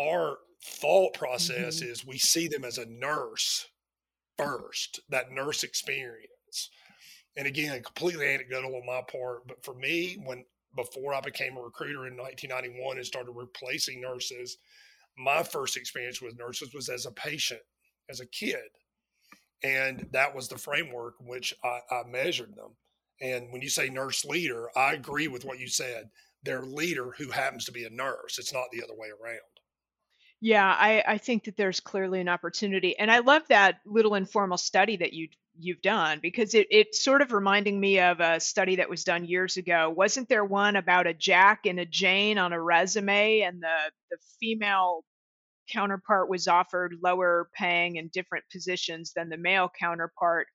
Our 0.00 0.38
thought 0.64 1.14
process 1.14 1.80
mm-hmm. 1.80 1.90
is 1.90 2.06
we 2.06 2.18
see 2.18 2.48
them 2.48 2.64
as 2.64 2.78
a 2.78 2.86
nurse 2.86 3.68
first, 4.36 5.00
that 5.10 5.30
nurse 5.30 5.62
experience. 5.62 6.70
And 7.36 7.46
again, 7.46 7.82
completely 7.82 8.26
anecdotal 8.26 8.76
on 8.76 8.86
my 8.86 9.02
part, 9.10 9.46
but 9.46 9.64
for 9.64 9.74
me, 9.74 10.18
when 10.24 10.44
before 10.76 11.14
I 11.14 11.20
became 11.20 11.56
a 11.56 11.62
recruiter 11.62 12.06
in 12.06 12.16
1991 12.16 12.96
and 12.96 13.06
started 13.06 13.32
replacing 13.32 14.00
nurses, 14.00 14.58
my 15.16 15.42
first 15.42 15.76
experience 15.76 16.20
with 16.20 16.38
nurses 16.38 16.74
was 16.74 16.88
as 16.88 17.06
a 17.06 17.12
patient, 17.12 17.60
as 18.10 18.20
a 18.20 18.26
kid. 18.26 18.58
And 19.64 20.06
that 20.12 20.34
was 20.34 20.46
the 20.46 20.58
framework 20.58 21.14
in 21.20 21.26
which 21.26 21.54
I, 21.64 21.80
I 21.90 22.02
measured 22.06 22.54
them. 22.54 22.76
And 23.20 23.50
when 23.50 23.62
you 23.62 23.70
say 23.70 23.88
nurse 23.88 24.24
leader, 24.24 24.68
I 24.76 24.92
agree 24.92 25.26
with 25.26 25.44
what 25.44 25.58
you 25.58 25.68
said. 25.68 26.10
They're 26.42 26.62
leader 26.62 27.12
who 27.16 27.30
happens 27.30 27.64
to 27.64 27.72
be 27.72 27.84
a 27.84 27.90
nurse. 27.90 28.38
It's 28.38 28.52
not 28.52 28.66
the 28.70 28.82
other 28.82 28.94
way 28.94 29.08
around. 29.08 29.40
Yeah, 30.40 30.76
I, 30.78 31.02
I 31.06 31.18
think 31.18 31.44
that 31.44 31.56
there's 31.56 31.80
clearly 31.80 32.20
an 32.20 32.28
opportunity. 32.28 32.98
And 32.98 33.10
I 33.10 33.20
love 33.20 33.42
that 33.48 33.76
little 33.86 34.14
informal 34.14 34.58
study 34.58 34.96
that 34.98 35.14
you 35.14 35.28
you've 35.56 35.82
done 35.82 36.18
because 36.20 36.54
it, 36.54 36.66
it's 36.70 37.02
sort 37.02 37.22
of 37.22 37.32
reminding 37.32 37.78
me 37.78 38.00
of 38.00 38.20
a 38.20 38.40
study 38.40 38.76
that 38.76 38.90
was 38.90 39.04
done 39.04 39.24
years 39.24 39.56
ago. 39.56 39.88
Wasn't 39.96 40.28
there 40.28 40.44
one 40.44 40.76
about 40.76 41.06
a 41.06 41.14
Jack 41.14 41.64
and 41.64 41.78
a 41.78 41.86
Jane 41.86 42.38
on 42.38 42.52
a 42.52 42.60
resume 42.60 43.40
and 43.40 43.62
the, 43.62 43.92
the 44.10 44.16
female 44.40 45.04
counterpart 45.70 46.28
was 46.28 46.48
offered 46.48 46.96
lower 47.02 47.48
paying 47.54 47.98
and 47.98 48.10
different 48.10 48.44
positions 48.50 49.12
than 49.14 49.28
the 49.28 49.36
male 49.36 49.70
counterpart? 49.78 50.46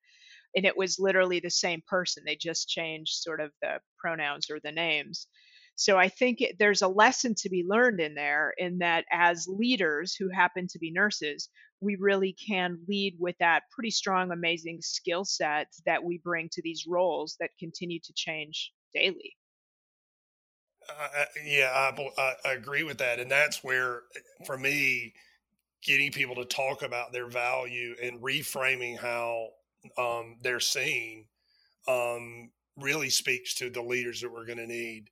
And 0.55 0.65
it 0.65 0.77
was 0.77 0.99
literally 0.99 1.39
the 1.39 1.49
same 1.49 1.81
person. 1.87 2.23
They 2.25 2.35
just 2.35 2.69
changed 2.69 3.13
sort 3.13 3.39
of 3.39 3.51
the 3.61 3.79
pronouns 3.99 4.49
or 4.49 4.59
the 4.59 4.71
names. 4.71 5.27
So 5.75 5.97
I 5.97 6.09
think 6.09 6.41
it, 6.41 6.57
there's 6.59 6.81
a 6.81 6.89
lesson 6.89 7.35
to 7.35 7.49
be 7.49 7.63
learned 7.65 8.01
in 8.01 8.13
there 8.13 8.53
in 8.57 8.79
that 8.79 9.05
as 9.11 9.47
leaders 9.47 10.13
who 10.13 10.27
happen 10.27 10.67
to 10.67 10.79
be 10.79 10.91
nurses, 10.91 11.47
we 11.79 11.95
really 11.95 12.33
can 12.33 12.79
lead 12.89 13.15
with 13.17 13.37
that 13.39 13.63
pretty 13.71 13.91
strong, 13.91 14.31
amazing 14.31 14.81
skill 14.81 15.23
set 15.23 15.67
that 15.85 16.03
we 16.03 16.17
bring 16.17 16.49
to 16.51 16.61
these 16.61 16.85
roles 16.85 17.37
that 17.39 17.51
continue 17.57 17.99
to 18.01 18.13
change 18.13 18.73
daily. 18.93 19.37
Uh, 20.89 21.25
yeah, 21.45 21.91
I, 22.17 22.33
I, 22.45 22.53
agree 22.53 22.83
with 22.83 22.97
that. 22.99 23.19
And 23.19 23.29
that's 23.29 23.63
where, 23.63 24.01
for 24.45 24.57
me, 24.57 25.13
getting 25.83 26.11
people 26.11 26.35
to 26.35 26.45
talk 26.45 26.81
about 26.81 27.11
their 27.13 27.27
value 27.27 27.95
and 28.01 28.21
reframing 28.21 28.97
how 28.97 29.49
um, 29.97 30.37
they're 30.41 30.59
seen 30.59 31.25
um, 31.87 32.51
really 32.77 33.09
speaks 33.09 33.55
to 33.55 33.69
the 33.69 33.81
leaders 33.81 34.21
that 34.21 34.31
we're 34.31 34.45
going 34.45 34.57
to 34.57 34.67
need 34.67 35.09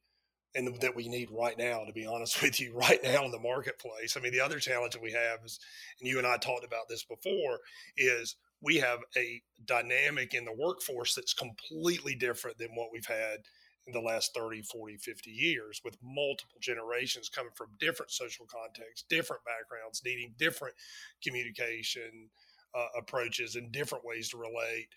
and 0.55 0.79
that 0.81 0.95
we 0.95 1.07
need 1.07 1.29
right 1.31 1.57
now, 1.57 1.83
to 1.85 1.93
be 1.93 2.05
honest 2.05 2.41
with 2.41 2.59
you, 2.59 2.73
right 2.75 2.99
now 3.03 3.25
in 3.25 3.31
the 3.31 3.39
marketplace. 3.39 4.17
I 4.17 4.21
mean, 4.21 4.31
the 4.33 4.41
other 4.41 4.59
challenge 4.59 4.93
that 4.93 5.01
we 5.01 5.11
have 5.11 5.39
is, 5.45 5.59
and 5.99 6.09
you 6.09 6.17
and 6.17 6.27
I 6.27 6.37
talked 6.37 6.65
about 6.65 6.89
this 6.89 7.03
before, 7.03 7.59
is 7.95 8.35
we 8.61 8.77
have 8.77 8.99
a 9.15 9.41
dynamic 9.65 10.33
in 10.33 10.45
the 10.45 10.55
workforce 10.57 11.13
that's 11.13 11.33
completely 11.33 12.15
different 12.15 12.57
than 12.57 12.69
what 12.73 12.89
we've 12.91 13.05
had 13.05 13.39
in 13.87 13.93
the 13.93 14.01
last 14.01 14.33
30, 14.35 14.61
40, 14.63 14.97
50 14.97 15.31
years 15.31 15.81
with 15.83 15.97
multiple 16.03 16.57
generations 16.59 17.29
coming 17.29 17.53
from 17.55 17.69
different 17.79 18.11
social 18.11 18.45
contexts, 18.45 19.07
different 19.09 19.41
backgrounds, 19.45 20.01
needing 20.05 20.33
different 20.37 20.75
communication 21.23 22.29
uh, 22.75 22.87
approaches 22.97 23.55
and 23.55 23.71
different 23.71 24.05
ways 24.05 24.29
to 24.29 24.37
relate. 24.37 24.89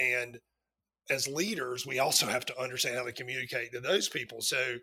And 0.00 0.38
as 1.10 1.28
leaders, 1.28 1.86
we 1.86 1.98
also 1.98 2.26
have 2.26 2.46
to 2.46 2.60
understand 2.60 2.96
how 2.96 3.04
to 3.04 3.12
communicate 3.12 3.72
to 3.72 3.80
those 3.80 4.08
people. 4.08 4.40
So 4.40 4.76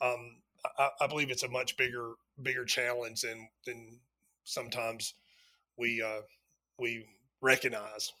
um, 0.00 0.36
I, 0.78 0.90
I, 1.00 1.06
believe 1.06 1.30
it's 1.30 1.42
a 1.42 1.48
much 1.48 1.76
bigger 1.76 2.12
bigger 2.42 2.64
challenge 2.64 3.22
than 3.22 3.48
than 3.66 3.98
sometimes 4.44 5.14
we 5.76 6.02
uh, 6.02 6.22
we 6.78 7.06
recognize. 7.40 8.12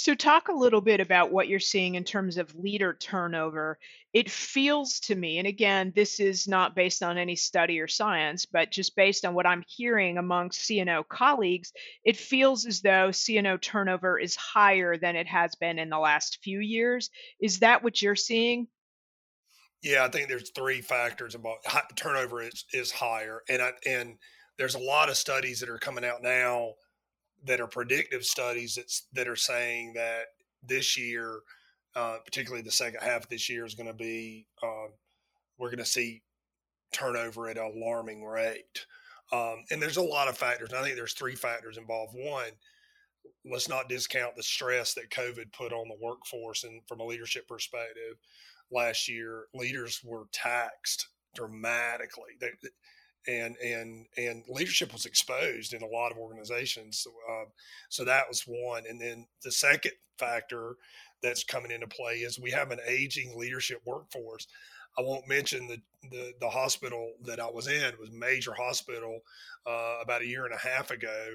So, 0.00 0.14
talk 0.14 0.46
a 0.46 0.52
little 0.52 0.80
bit 0.80 1.00
about 1.00 1.32
what 1.32 1.48
you're 1.48 1.58
seeing 1.58 1.96
in 1.96 2.04
terms 2.04 2.38
of 2.38 2.54
leader 2.54 2.94
turnover. 2.94 3.80
It 4.12 4.30
feels 4.30 5.00
to 5.00 5.16
me, 5.16 5.38
and 5.38 5.48
again, 5.48 5.92
this 5.92 6.20
is 6.20 6.46
not 6.46 6.76
based 6.76 7.02
on 7.02 7.18
any 7.18 7.34
study 7.34 7.80
or 7.80 7.88
science, 7.88 8.46
but 8.46 8.70
just 8.70 8.94
based 8.94 9.24
on 9.24 9.34
what 9.34 9.44
I'm 9.44 9.64
hearing 9.66 10.16
among 10.16 10.50
CNO 10.50 11.08
colleagues, 11.08 11.72
it 12.04 12.16
feels 12.16 12.64
as 12.64 12.80
though 12.80 13.08
CNO 13.08 13.60
turnover 13.60 14.20
is 14.20 14.36
higher 14.36 14.96
than 14.96 15.16
it 15.16 15.26
has 15.26 15.56
been 15.56 15.80
in 15.80 15.88
the 15.88 15.98
last 15.98 16.38
few 16.44 16.60
years. 16.60 17.10
Is 17.40 17.58
that 17.58 17.82
what 17.82 18.00
you're 18.00 18.14
seeing? 18.14 18.68
Yeah, 19.82 20.04
I 20.04 20.08
think 20.10 20.28
there's 20.28 20.50
three 20.50 20.80
factors 20.80 21.34
about 21.34 21.56
turnover 21.96 22.42
is, 22.42 22.66
is 22.72 22.92
higher, 22.92 23.42
and 23.48 23.60
I, 23.60 23.72
and 23.84 24.16
there's 24.58 24.76
a 24.76 24.78
lot 24.78 25.08
of 25.08 25.16
studies 25.16 25.58
that 25.58 25.68
are 25.68 25.78
coming 25.78 26.04
out 26.04 26.22
now 26.22 26.74
that 27.44 27.60
are 27.60 27.66
predictive 27.66 28.24
studies 28.24 28.74
that's, 28.74 29.06
that 29.12 29.28
are 29.28 29.36
saying 29.36 29.92
that 29.94 30.26
this 30.66 30.98
year, 30.98 31.40
uh, 31.94 32.18
particularly 32.24 32.62
the 32.62 32.70
second 32.70 33.00
half 33.00 33.24
of 33.24 33.28
this 33.28 33.48
year, 33.48 33.64
is 33.64 33.74
going 33.74 33.86
to 33.86 33.94
be 33.94 34.46
uh, 34.62 34.88
we're 35.58 35.68
going 35.68 35.78
to 35.78 35.84
see 35.84 36.22
turnover 36.92 37.48
at 37.48 37.58
an 37.58 37.72
alarming 37.76 38.24
rate. 38.24 38.86
Um, 39.32 39.64
and 39.70 39.82
there's 39.82 39.98
a 39.98 40.02
lot 40.02 40.28
of 40.28 40.38
factors. 40.38 40.72
I 40.72 40.82
think 40.82 40.96
there's 40.96 41.12
three 41.12 41.34
factors 41.34 41.76
involved. 41.76 42.14
One, 42.16 42.50
let's 43.44 43.68
not 43.68 43.88
discount 43.88 44.36
the 44.36 44.42
stress 44.42 44.94
that 44.94 45.10
COVID 45.10 45.52
put 45.52 45.72
on 45.72 45.88
the 45.88 45.98
workforce. 46.00 46.64
And 46.64 46.80
from 46.86 47.00
a 47.00 47.04
leadership 47.04 47.46
perspective, 47.46 48.16
last 48.72 49.08
year, 49.08 49.44
leaders 49.52 50.00
were 50.02 50.24
taxed 50.32 51.08
dramatically. 51.34 52.32
They, 52.40 52.50
and 53.26 53.56
and 53.56 54.06
and 54.16 54.44
leadership 54.48 54.92
was 54.92 55.06
exposed 55.06 55.72
in 55.72 55.82
a 55.82 55.86
lot 55.86 56.12
of 56.12 56.18
organizations. 56.18 57.00
So, 57.00 57.10
uh, 57.30 57.46
so 57.88 58.04
that 58.04 58.28
was 58.28 58.42
one, 58.42 58.84
and 58.88 59.00
then 59.00 59.26
the 59.42 59.52
second 59.52 59.92
factor 60.18 60.76
that's 61.22 61.44
coming 61.44 61.70
into 61.70 61.86
play 61.86 62.14
is 62.14 62.38
we 62.38 62.50
have 62.50 62.70
an 62.70 62.80
aging 62.86 63.34
leadership 63.36 63.80
workforce. 63.84 64.46
I 64.98 65.02
won't 65.02 65.28
mention 65.28 65.68
the, 65.68 65.80
the, 66.10 66.32
the 66.40 66.50
hospital 66.50 67.12
that 67.24 67.38
I 67.38 67.48
was 67.48 67.68
in 67.68 67.82
it 67.82 68.00
was 68.00 68.10
major 68.10 68.52
hospital 68.52 69.20
uh, 69.66 69.98
about 70.02 70.22
a 70.22 70.26
year 70.26 70.44
and 70.44 70.54
a 70.54 70.58
half 70.58 70.90
ago, 70.90 71.34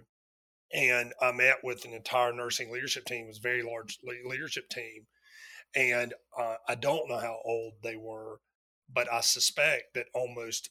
and 0.73 1.13
I 1.21 1.31
met 1.31 1.57
with 1.63 1.85
an 1.85 1.93
entire 1.93 2.33
nursing 2.33 2.71
leadership 2.71 3.05
team. 3.05 3.25
It 3.25 3.29
was 3.29 3.37
a 3.37 3.41
very 3.41 3.63
large 3.63 3.99
leadership 4.25 4.69
team, 4.69 5.05
and 5.75 6.13
uh, 6.37 6.55
I 6.67 6.75
don't 6.75 7.09
know 7.09 7.19
how 7.19 7.39
old 7.45 7.73
they 7.83 7.95
were, 7.95 8.39
but 8.91 9.11
I 9.11 9.21
suspect 9.21 9.93
that 9.95 10.07
almost 10.13 10.69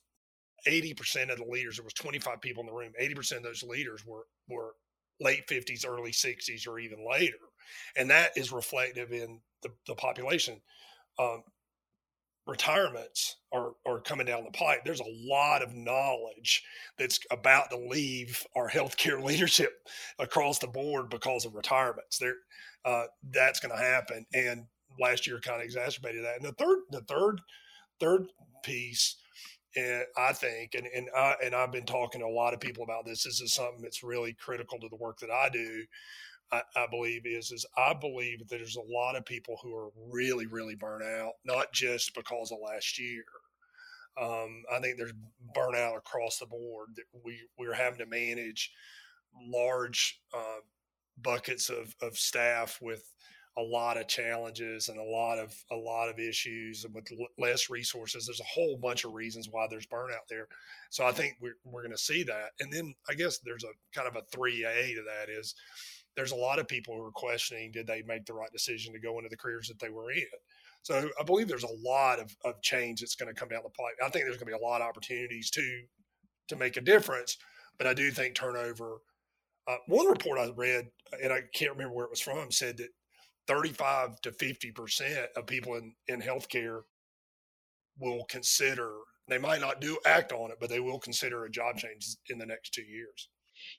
80% 0.67 1.31
of 1.31 1.39
the 1.39 1.45
leaders, 1.45 1.77
there 1.77 1.85
was 1.85 1.95
25 1.95 2.41
people 2.41 2.63
in 2.63 2.67
the 2.67 2.73
room, 2.73 2.93
80% 3.01 3.39
of 3.39 3.43
those 3.43 3.63
leaders 3.63 4.05
were, 4.07 4.27
were 4.49 4.75
late 5.21 5.47
50s, 5.47 5.87
early 5.87 6.13
60s, 6.13 6.67
or 6.69 6.79
even 6.79 7.07
later. 7.09 7.37
And 7.97 8.11
that 8.11 8.33
is 8.37 8.53
reflective 8.53 9.13
in 9.13 9.41
the, 9.63 9.71
the 9.87 9.95
population. 9.95 10.61
Um, 11.19 11.43
retirements 12.47 13.37
are, 13.53 13.73
are 13.87 14.01
coming 14.01 14.27
down 14.27 14.45
the 14.45 14.51
pipe. 14.51 14.81
There's 14.85 15.01
a 15.01 15.29
lot 15.29 15.63
of 15.63 15.75
knowledge 15.75 16.63
that's 16.99 17.21
about 17.31 17.71
to 17.71 17.77
leave 17.77 18.45
our 18.57 18.69
healthcare 18.69 19.23
leadership 19.25 19.73
across 20.19 20.59
the 20.59 20.67
board 20.67 21.09
because 21.11 21.45
of 21.45 21.55
retirements. 21.55 22.19
There, 22.19 22.35
uh, 22.85 23.05
that's 23.31 23.61
going 23.61 23.77
to 23.77 23.83
happen. 23.83 24.27
And 24.35 24.67
last 25.01 25.27
year 25.27 25.41
kind 25.41 25.61
of 25.61 25.65
exacerbated 25.65 26.25
that. 26.25 26.37
And 26.37 26.45
the 26.45 26.53
third, 26.53 26.79
the 26.91 27.03
third, 27.03 27.41
third 28.01 28.27
piece 28.65 29.17
and 29.77 30.05
I 30.17 30.33
think, 30.33 30.75
and 30.75 30.87
and 30.87 31.09
I 31.17 31.35
and 31.45 31.55
I've 31.55 31.73
been 31.73 31.87
talking 31.87 32.21
to 32.21 32.27
a 32.27 32.29
lot 32.29 32.55
of 32.55 32.61
people 32.61 32.85
about 32.85 33.07
this. 33.07 33.25
This 33.25 33.41
is 33.41 33.55
something 33.55 33.83
that's 33.83 34.03
really 34.03 34.35
critical 34.35 34.79
to 34.81 34.89
the 34.89 34.97
work 34.97 35.21
that 35.21 35.31
I 35.31 35.49
do. 35.49 35.85
I, 36.53 36.63
I 36.77 36.87
believe 36.91 37.23
is 37.25 37.51
is 37.51 37.65
I 37.77 37.95
believe 37.95 38.41
that 38.41 38.51
there's 38.51 38.77
a 38.77 38.93
lot 38.93 39.17
of 39.17 39.25
people 39.25 39.57
who 39.63 39.75
are 39.75 39.89
really 40.11 40.47
really 40.47 40.75
burnt 40.75 41.05
out, 41.05 41.33
not 41.45 41.73
just 41.73 42.15
because 42.15 42.53
of 42.53 42.59
last 42.63 42.99
year. 42.99 43.25
Um, 44.21 44.63
I 44.71 44.79
think 44.81 44.99
there's 44.99 45.15
burnout 45.57 45.97
across 45.97 46.39
the 46.39 46.47
board. 46.47 46.89
That 46.97 47.05
we 47.25 47.41
we're 47.59 47.75
having 47.75 47.99
to 48.01 48.07
manage 48.07 48.71
large 49.43 50.21
uh, 50.37 50.61
buckets 51.23 51.71
of 51.71 51.95
of 52.03 52.19
staff 52.19 52.79
with 52.83 53.03
a 53.59 53.63
lot 53.63 53.99
of 53.99 54.09
challenges 54.09 54.89
and 54.89 54.99
a 54.99 55.03
lot 55.03 55.39
of 55.39 55.55
a 55.71 55.77
lot 55.77 56.09
of 56.09 56.19
issues 56.19 56.87
with 56.93 57.07
less 57.39 57.69
resources. 57.69 58.27
There's 58.27 58.41
a 58.41 58.45
whole 58.45 58.79
bunch 58.79 59.05
of 59.05 59.13
reasons 59.13 59.49
why 59.51 59.67
there's 59.69 59.87
burnout 59.87 60.27
there. 60.29 60.49
So 60.91 61.07
i 61.07 61.13
think 61.13 61.37
we're, 61.41 61.57
we're 61.65 61.83
going 61.83 61.93
to 61.93 61.99
see 61.99 62.23
that. 62.25 62.51
And 62.61 62.73
then 62.73 62.95
i 63.11 63.15
guess 63.15 63.39
there's 63.39 63.65
a 63.65 63.73
kind 63.95 64.09
of 64.09 64.17
a 64.17 64.37
3a 64.37 64.95
to 64.95 65.03
that 65.03 65.31
is 65.31 65.55
there's 66.17 66.33
a 66.33 66.37
lot 66.37 66.59
of 66.59 66.69
people 66.69 66.95
who 66.95 67.05
are 67.05 67.13
questioning 67.13 67.73
did 67.73 67.87
they 67.87 68.03
make 68.07 68.27
the 68.27 68.35
right 68.35 68.53
decision 68.53 68.93
to 68.93 69.01
go 69.01 69.17
into 69.19 69.31
the 69.31 69.37
careers 69.37 69.69
that 69.69 69.79
they 69.79 69.91
were 69.91 70.11
in? 70.13 70.25
So 70.83 71.11
i 71.21 71.23
believe 71.23 71.49
there's 71.49 71.65
a 71.65 71.79
lot 71.85 72.21
of, 72.21 72.35
of 72.45 72.61
change 72.63 73.01
that's 73.01 73.17
going 73.17 73.33
to 73.33 73.39
come 73.39 73.51
down 73.51 73.63
the 73.65 73.71
pipe. 73.71 73.97
I 74.03 74.09
think 74.09 74.25
there's 74.25 74.39
going 74.39 74.53
to 74.53 74.59
be 74.59 74.65
a 74.65 74.67
lot 74.67 74.81
of 74.81 74.89
opportunities 74.89 75.51
to 75.51 75.83
to 76.49 76.57
make 76.57 76.77
a 76.77 76.81
difference 76.81 77.37
but 77.79 77.87
i 77.87 77.95
do 77.95 78.11
think 78.11 78.35
turnover 78.35 78.99
uh, 79.69 79.77
one 79.87 80.09
report 80.09 80.39
I 80.39 80.51
read, 80.57 80.89
and 81.23 81.33
I 81.33 81.43
can't 81.55 81.73
remember 81.73 81.95
where 81.95 82.05
it 82.05 82.11
was 82.11 82.21
from, 82.21 82.51
said 82.51 82.79
that 82.79 82.89
35 83.47 84.21
to 84.23 84.31
50% 84.31 85.27
of 85.37 85.47
people 85.47 85.75
in, 85.75 85.95
in 86.09 86.21
healthcare 86.21 86.83
will 87.99 88.25
consider, 88.29 88.93
they 89.29 89.39
might 89.39 89.61
not 89.61 89.81
do 89.81 89.99
act 90.07 90.33
on 90.33 90.51
it, 90.51 90.59
but 90.61 90.69
they 90.69 90.81
will 90.81 90.99
consider 90.99 91.45
a 91.45 91.51
job 91.51 91.77
change 91.77 92.07
in 92.29 92.39
the 92.39 92.47
next 92.47 92.71
two 92.73 92.83
years. 92.83 93.29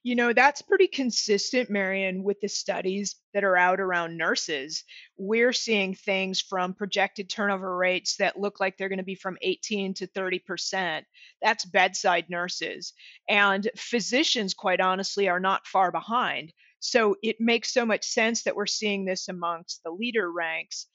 You 0.01 0.15
know, 0.15 0.33
that's 0.33 0.61
pretty 0.61 0.87
consistent, 0.87 1.69
Marion, 1.69 2.23
with 2.23 2.39
the 2.39 2.47
studies 2.47 3.15
that 3.33 3.43
are 3.43 3.57
out 3.57 3.79
around 3.79 4.17
nurses. 4.17 4.83
We're 5.17 5.53
seeing 5.53 5.95
things 5.95 6.41
from 6.41 6.73
projected 6.73 7.29
turnover 7.29 7.75
rates 7.75 8.15
that 8.17 8.39
look 8.39 8.59
like 8.59 8.77
they're 8.77 8.89
going 8.89 8.97
to 8.99 9.03
be 9.03 9.15
from 9.15 9.37
18 9.41 9.93
to 9.95 10.07
30%. 10.07 11.03
That's 11.41 11.65
bedside 11.65 12.29
nurses. 12.29 12.93
And 13.27 13.69
physicians, 13.75 14.53
quite 14.53 14.79
honestly, 14.79 15.27
are 15.27 15.39
not 15.39 15.67
far 15.67 15.91
behind. 15.91 16.53
So 16.83 17.15
it 17.23 17.37
makes 17.39 17.73
so 17.73 17.85
much 17.85 18.03
sense 18.03 18.43
that 18.43 18.57
we're 18.57 18.65
seeing 18.65 19.05
this 19.05 19.29
amongst 19.29 19.81
the 19.83 19.91
leader 19.91 20.29
ranks. 20.29 20.87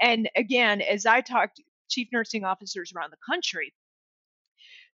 And 0.00 0.28
again, 0.34 0.80
as 0.80 1.06
I 1.06 1.20
talked 1.20 1.56
to 1.56 1.62
chief 1.88 2.08
nursing 2.12 2.44
officers 2.44 2.92
around 2.92 3.12
the 3.12 3.32
country, 3.32 3.72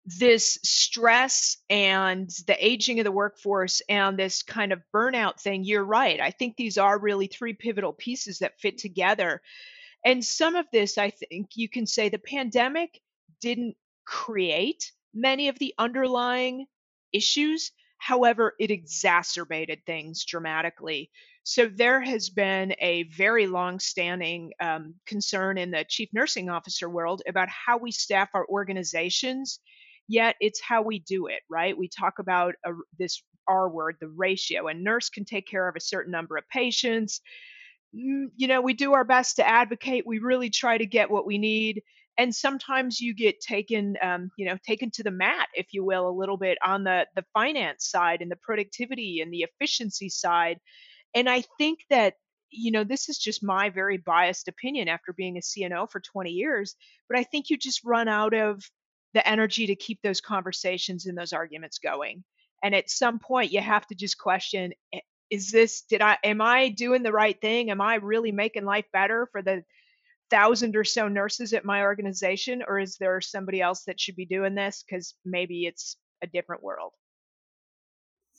this 0.05 0.59
stress 0.63 1.57
and 1.71 2.29
the 2.45 2.55
aging 2.63 2.99
of 2.99 3.05
the 3.05 3.11
workforce 3.11 3.81
and 3.89 4.17
this 4.17 4.43
kind 4.43 4.71
of 4.71 4.83
burnout 4.93 5.41
thing, 5.41 5.63
you're 5.63 5.83
right. 5.83 6.19
I 6.19 6.29
think 6.29 6.55
these 6.55 6.77
are 6.77 6.99
really 6.99 7.25
three 7.25 7.53
pivotal 7.53 7.91
pieces 7.91 8.37
that 8.39 8.59
fit 8.59 8.77
together. 8.77 9.41
And 10.05 10.23
some 10.23 10.55
of 10.55 10.67
this, 10.71 10.99
I 10.99 11.09
think 11.09 11.47
you 11.55 11.67
can 11.67 11.87
say 11.87 12.09
the 12.09 12.19
pandemic 12.19 13.01
didn't 13.41 13.75
create 14.05 14.91
many 15.15 15.47
of 15.47 15.57
the 15.57 15.73
underlying 15.79 16.67
issues, 17.11 17.71
However, 18.05 18.53
it 18.59 18.69
exacerbated 18.69 19.79
things 19.85 20.25
dramatically. 20.25 21.09
So 21.43 21.69
there 21.73 22.01
has 22.01 22.29
been 22.29 22.75
a 22.81 23.03
very 23.03 23.47
long-standing 23.47 24.51
um, 24.59 24.95
concern 25.05 25.57
in 25.57 25.71
the 25.71 25.85
chief 25.87 26.09
nursing 26.11 26.49
officer 26.49 26.89
world 26.89 27.21
about 27.29 27.47
how 27.47 27.77
we 27.77 27.91
staff 27.91 28.29
our 28.33 28.45
organizations. 28.49 29.59
Yet 30.09 30.35
it's 30.41 30.59
how 30.61 30.81
we 30.81 30.99
do 30.99 31.27
it, 31.27 31.43
right? 31.49 31.77
We 31.77 31.87
talk 31.87 32.19
about 32.19 32.55
a, 32.65 32.71
this 32.99 33.23
R 33.47 33.69
word, 33.69 33.95
the 34.01 34.09
ratio. 34.09 34.67
A 34.67 34.73
nurse 34.73 35.09
can 35.09 35.23
take 35.23 35.47
care 35.47 35.69
of 35.69 35.77
a 35.77 35.81
certain 35.81 36.11
number 36.11 36.35
of 36.35 36.43
patients. 36.49 37.21
Mm, 37.95 38.25
you 38.35 38.47
know, 38.47 38.61
we 38.61 38.73
do 38.73 38.93
our 38.93 39.05
best 39.05 39.37
to 39.37 39.47
advocate. 39.47 40.05
We 40.05 40.19
really 40.19 40.49
try 40.49 40.77
to 40.77 40.85
get 40.85 41.09
what 41.09 41.25
we 41.25 41.37
need 41.37 41.83
and 42.17 42.33
sometimes 42.33 42.99
you 42.99 43.13
get 43.13 43.39
taken 43.39 43.95
um, 44.01 44.29
you 44.37 44.45
know 44.45 44.57
taken 44.65 44.91
to 44.91 45.03
the 45.03 45.11
mat 45.11 45.47
if 45.53 45.67
you 45.71 45.83
will 45.83 46.07
a 46.07 46.19
little 46.19 46.37
bit 46.37 46.57
on 46.65 46.83
the 46.83 47.05
the 47.15 47.25
finance 47.33 47.89
side 47.89 48.21
and 48.21 48.31
the 48.31 48.37
productivity 48.37 49.21
and 49.21 49.33
the 49.33 49.43
efficiency 49.43 50.09
side 50.09 50.57
and 51.13 51.29
i 51.29 51.43
think 51.57 51.79
that 51.89 52.15
you 52.49 52.71
know 52.71 52.83
this 52.83 53.09
is 53.09 53.17
just 53.17 53.43
my 53.43 53.69
very 53.69 53.97
biased 53.97 54.47
opinion 54.47 54.87
after 54.87 55.13
being 55.13 55.37
a 55.37 55.41
cno 55.41 55.89
for 55.89 55.99
20 55.99 56.31
years 56.31 56.75
but 57.09 57.17
i 57.17 57.23
think 57.23 57.49
you 57.49 57.57
just 57.57 57.83
run 57.83 58.07
out 58.07 58.33
of 58.33 58.63
the 59.13 59.27
energy 59.27 59.67
to 59.67 59.75
keep 59.75 59.99
those 60.01 60.21
conversations 60.21 61.05
and 61.05 61.17
those 61.17 61.33
arguments 61.33 61.79
going 61.79 62.23
and 62.63 62.73
at 62.73 62.89
some 62.89 63.19
point 63.19 63.51
you 63.51 63.61
have 63.61 63.85
to 63.87 63.95
just 63.95 64.17
question 64.17 64.71
is 65.29 65.51
this 65.51 65.81
did 65.89 66.01
i 66.01 66.17
am 66.23 66.41
i 66.41 66.69
doing 66.69 67.01
the 67.01 67.11
right 67.11 67.39
thing? 67.41 67.71
Am 67.71 67.81
i 67.81 67.95
really 67.95 68.31
making 68.31 68.65
life 68.65 68.85
better 68.93 69.27
for 69.31 69.41
the 69.41 69.63
thousand 70.33 70.75
or 70.75 70.83
so 70.83 71.07
nurses 71.07 71.53
at 71.53 71.63
my 71.63 71.83
organization, 71.83 72.63
or 72.67 72.79
is 72.79 72.97
there 72.97 73.21
somebody 73.21 73.61
else 73.61 73.83
that 73.83 73.99
should 73.99 74.15
be 74.15 74.25
doing 74.25 74.55
this? 74.55 74.83
Because 74.83 75.13
maybe 75.23 75.67
it's 75.67 75.97
a 76.23 76.27
different 76.27 76.63
world. 76.63 76.91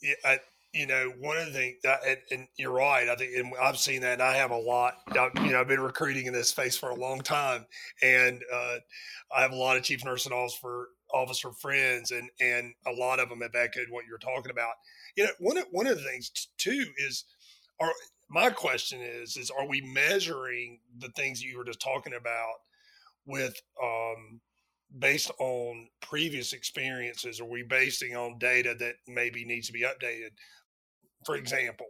Yeah, 0.01 0.15
I, 0.25 0.39
you 0.73 0.85
know, 0.85 1.13
one 1.19 1.37
of 1.37 1.45
the 1.45 1.53
things 1.53 1.77
that, 1.83 2.01
and, 2.05 2.17
and, 2.31 2.47
you're 2.57 2.73
right. 2.73 3.07
I 3.07 3.15
think, 3.15 3.31
and 3.37 3.53
I've 3.61 3.77
seen 3.77 4.01
that. 4.01 4.13
And 4.13 4.21
I 4.21 4.35
have 4.35 4.51
a 4.51 4.57
lot. 4.57 4.95
You 5.15 5.51
know, 5.51 5.61
I've 5.61 5.69
been 5.69 5.79
recruiting 5.79 6.25
in 6.25 6.33
this 6.33 6.49
space 6.49 6.75
for 6.75 6.89
a 6.89 6.95
long 6.95 7.21
time, 7.21 7.65
and 8.03 8.41
uh, 8.53 8.75
I 9.33 9.41
have 9.41 9.51
a 9.51 9.55
lot 9.55 9.77
of 9.77 9.83
chief 9.83 10.03
nursing 10.03 10.33
officer 10.33 10.87
officer 11.13 11.53
friends, 11.53 12.11
and 12.11 12.29
and 12.41 12.73
a 12.85 12.91
lot 12.91 13.19
of 13.19 13.29
them 13.29 13.39
have 13.39 13.55
echoed 13.55 13.87
what 13.89 14.03
you're 14.05 14.17
talking 14.17 14.51
about. 14.51 14.73
You 15.15 15.23
know, 15.23 15.31
one 15.39 15.57
of, 15.57 15.65
one 15.71 15.87
of 15.87 15.97
the 15.97 16.03
things 16.03 16.29
too 16.57 16.83
is, 17.07 17.23
are 17.79 17.93
my 18.29 18.49
question 18.49 19.01
is 19.01 19.37
is 19.37 19.51
are 19.51 19.67
we 19.67 19.81
measuring 19.81 20.79
the 20.99 21.09
things 21.09 21.43
you 21.43 21.57
were 21.57 21.65
just 21.65 21.81
talking 21.81 22.13
about 22.13 22.55
with 23.25 23.55
um, 23.81 24.39
based 24.99 25.31
on 25.39 25.87
previous 26.01 26.53
experiences? 26.53 27.39
Are 27.39 27.49
we 27.49 27.63
basing 27.63 28.15
on 28.15 28.37
data 28.37 28.75
that 28.79 28.95
maybe 29.07 29.45
needs 29.45 29.67
to 29.67 29.73
be 29.73 29.81
updated? 29.81 30.31
For 31.25 31.35
example, 31.35 31.87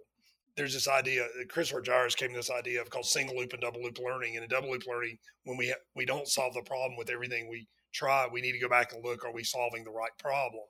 there's 0.55 0.73
this 0.73 0.87
idea 0.87 1.27
Chris 1.49 1.71
Argyris 1.71 2.15
came 2.15 2.29
to 2.29 2.37
this 2.37 2.51
idea 2.51 2.81
of 2.81 2.89
called 2.89 3.05
single 3.05 3.35
loop 3.35 3.53
and 3.53 3.61
double 3.61 3.83
loop 3.83 3.99
learning. 3.99 4.35
And 4.35 4.43
in 4.43 4.49
double 4.49 4.71
loop 4.71 4.87
learning, 4.87 5.17
when 5.43 5.57
we 5.57 5.69
ha- 5.69 5.83
we 5.95 6.05
don't 6.05 6.27
solve 6.27 6.53
the 6.53 6.61
problem 6.61 6.95
with 6.97 7.09
everything 7.09 7.49
we 7.49 7.67
try, 7.93 8.27
we 8.31 8.41
need 8.41 8.53
to 8.53 8.59
go 8.59 8.69
back 8.69 8.93
and 8.93 9.03
look: 9.03 9.25
Are 9.25 9.33
we 9.33 9.43
solving 9.43 9.83
the 9.83 9.91
right 9.91 10.17
problem? 10.17 10.63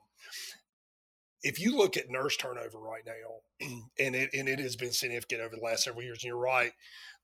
If 1.42 1.60
you 1.60 1.76
look 1.76 1.96
at 1.96 2.10
nurse 2.10 2.36
turnover 2.36 2.78
right 2.78 3.04
now, 3.06 3.66
and 3.98 4.14
it 4.16 4.30
and 4.32 4.48
it 4.48 4.58
has 4.58 4.76
been 4.76 4.92
significant 4.92 5.40
over 5.40 5.56
the 5.56 5.62
last 5.62 5.84
several 5.84 6.02
years, 6.02 6.22
and 6.22 6.28
you're 6.28 6.36
right 6.36 6.72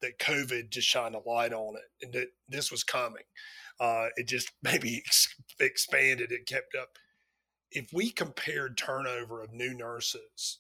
that 0.01 0.19
COVID 0.19 0.71
just 0.71 0.89
shined 0.89 1.15
a 1.15 1.29
light 1.29 1.53
on 1.53 1.77
it, 1.77 2.05
and 2.05 2.13
that 2.15 2.29
this 2.49 2.71
was 2.71 2.85
coming. 2.85 3.23
Uh, 3.81 4.09
it 4.17 4.29
just 4.29 4.53
maybe 4.63 4.99
ex- 4.99 5.35
expanded, 5.59 6.33
it 6.33 6.47
kept 6.47 6.75
up. 6.75 6.99
If 7.71 7.91
we 7.93 8.11
compared 8.11 8.77
turnover 8.77 9.43
of 9.43 9.53
new 9.53 9.73
nurses 9.73 10.59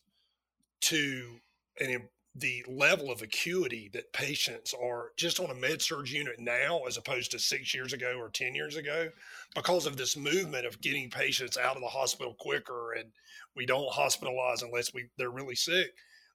to 0.82 1.40
an, 1.78 2.08
the 2.34 2.64
level 2.66 3.10
of 3.10 3.20
acuity 3.20 3.90
that 3.92 4.12
patients 4.14 4.74
are 4.82 5.10
just 5.18 5.38
on 5.38 5.50
a 5.50 5.54
med-surg 5.54 6.08
unit 6.08 6.36
now 6.38 6.80
as 6.88 6.96
opposed 6.96 7.30
to 7.30 7.38
six 7.38 7.74
years 7.74 7.92
ago 7.92 8.14
or 8.18 8.30
10 8.30 8.54
years 8.54 8.76
ago 8.76 9.10
because 9.54 9.84
of 9.84 9.98
this 9.98 10.16
movement 10.16 10.64
of 10.64 10.80
getting 10.80 11.10
patients 11.10 11.58
out 11.58 11.76
of 11.76 11.82
the 11.82 11.88
hospital 11.88 12.34
quicker 12.38 12.92
and 12.92 13.10
we 13.54 13.66
don't 13.66 13.92
hospitalize 13.92 14.62
unless 14.62 14.94
we 14.94 15.08
they're 15.18 15.30
really 15.30 15.54
sick. 15.54 15.92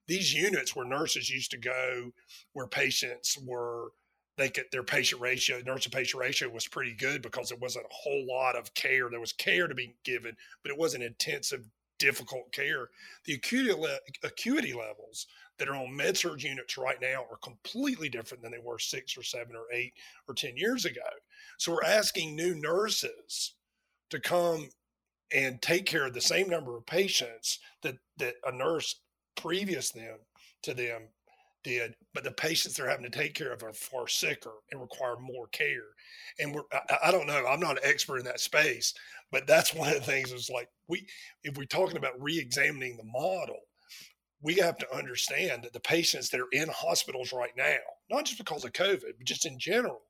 These 0.07 0.33
units 0.33 0.75
where 0.75 0.85
nurses 0.85 1.31
used 1.31 1.49
to 1.51 1.57
go 1.57 2.11
where 2.53 2.67
patients 2.67 3.37
were 3.43 3.89
they 4.37 4.49
could 4.49 4.65
their 4.71 4.83
patient 4.83 5.19
ratio 5.19 5.61
nurse 5.65 5.83
to 5.83 5.89
patient 5.89 6.21
ratio 6.21 6.47
was 6.47 6.67
pretty 6.67 6.93
good 6.93 7.23
because 7.23 7.49
there 7.49 7.57
wasn't 7.57 7.85
a 7.85 7.89
whole 7.93 8.27
lot 8.27 8.55
of 8.55 8.71
care. 8.75 9.09
There 9.09 9.19
was 9.19 9.33
care 9.33 9.67
to 9.67 9.73
be 9.73 9.95
given 10.03 10.35
but 10.61 10.71
it 10.71 10.77
wasn't 10.77 11.03
intensive 11.03 11.67
difficult 11.99 12.51
care 12.51 12.89
the 13.25 13.33
acuity 13.33 13.71
le- 13.71 13.99
acuity 14.23 14.73
levels 14.73 15.27
that 15.57 15.67
are 15.67 15.75
on 15.75 15.95
med-surg 15.95 16.43
units 16.43 16.77
right 16.77 17.01
now 17.01 17.25
are 17.31 17.37
completely 17.41 18.09
different 18.09 18.43
than 18.43 18.51
they 18.51 18.59
were 18.63 18.79
six 18.79 19.17
or 19.17 19.23
seven 19.23 19.55
or 19.55 19.65
eight 19.73 19.93
or 20.27 20.35
ten 20.35 20.55
years 20.55 20.85
ago 20.85 21.01
so 21.57 21.71
we're 21.71 21.83
asking 21.83 22.35
new 22.35 22.55
nurses 22.55 23.55
to 24.09 24.19
come 24.19 24.69
and 25.33 25.61
take 25.61 25.85
care 25.85 26.05
of 26.05 26.13
the 26.13 26.21
same 26.21 26.49
number 26.49 26.77
of 26.77 26.85
patients 26.85 27.59
that 27.81 27.97
that 28.17 28.35
a 28.45 28.51
nurse 28.51 29.01
previous 29.35 29.91
them 29.91 30.17
to 30.63 30.73
them 30.73 31.03
did, 31.63 31.95
but 32.13 32.23
the 32.23 32.31
patients 32.31 32.75
they're 32.75 32.89
having 32.89 33.09
to 33.09 33.17
take 33.17 33.33
care 33.33 33.51
of 33.51 33.63
are 33.63 33.73
far 33.73 34.07
sicker 34.07 34.53
and 34.71 34.79
require 34.79 35.17
more 35.19 35.47
care. 35.47 35.89
And 36.39 36.53
we're, 36.53 36.63
I, 36.71 36.97
I, 37.05 37.11
don't 37.11 37.27
know, 37.27 37.45
I'm 37.45 37.59
not 37.59 37.77
an 37.77 37.83
expert 37.83 38.19
in 38.19 38.25
that 38.25 38.39
space, 38.39 38.93
but 39.31 39.47
that's 39.47 39.73
one 39.73 39.89
of 39.89 39.95
the 39.95 40.01
things 40.01 40.31
is 40.31 40.49
like 40.53 40.69
we, 40.87 41.05
if 41.43 41.57
we're 41.57 41.65
talking 41.65 41.97
about 41.97 42.21
re-examining 42.21 42.97
the 42.97 43.03
model, 43.03 43.59
we 44.41 44.55
have 44.55 44.77
to 44.77 44.95
understand 44.95 45.63
that 45.63 45.73
the 45.73 45.79
patients 45.79 46.29
that 46.29 46.39
are 46.39 46.51
in 46.51 46.69
hospitals 46.69 47.33
right 47.33 47.55
now, 47.57 47.77
not 48.09 48.25
just 48.25 48.37
because 48.37 48.63
of 48.63 48.73
COVID, 48.73 49.01
but 49.01 49.25
just 49.25 49.45
in 49.45 49.59
general, 49.59 50.01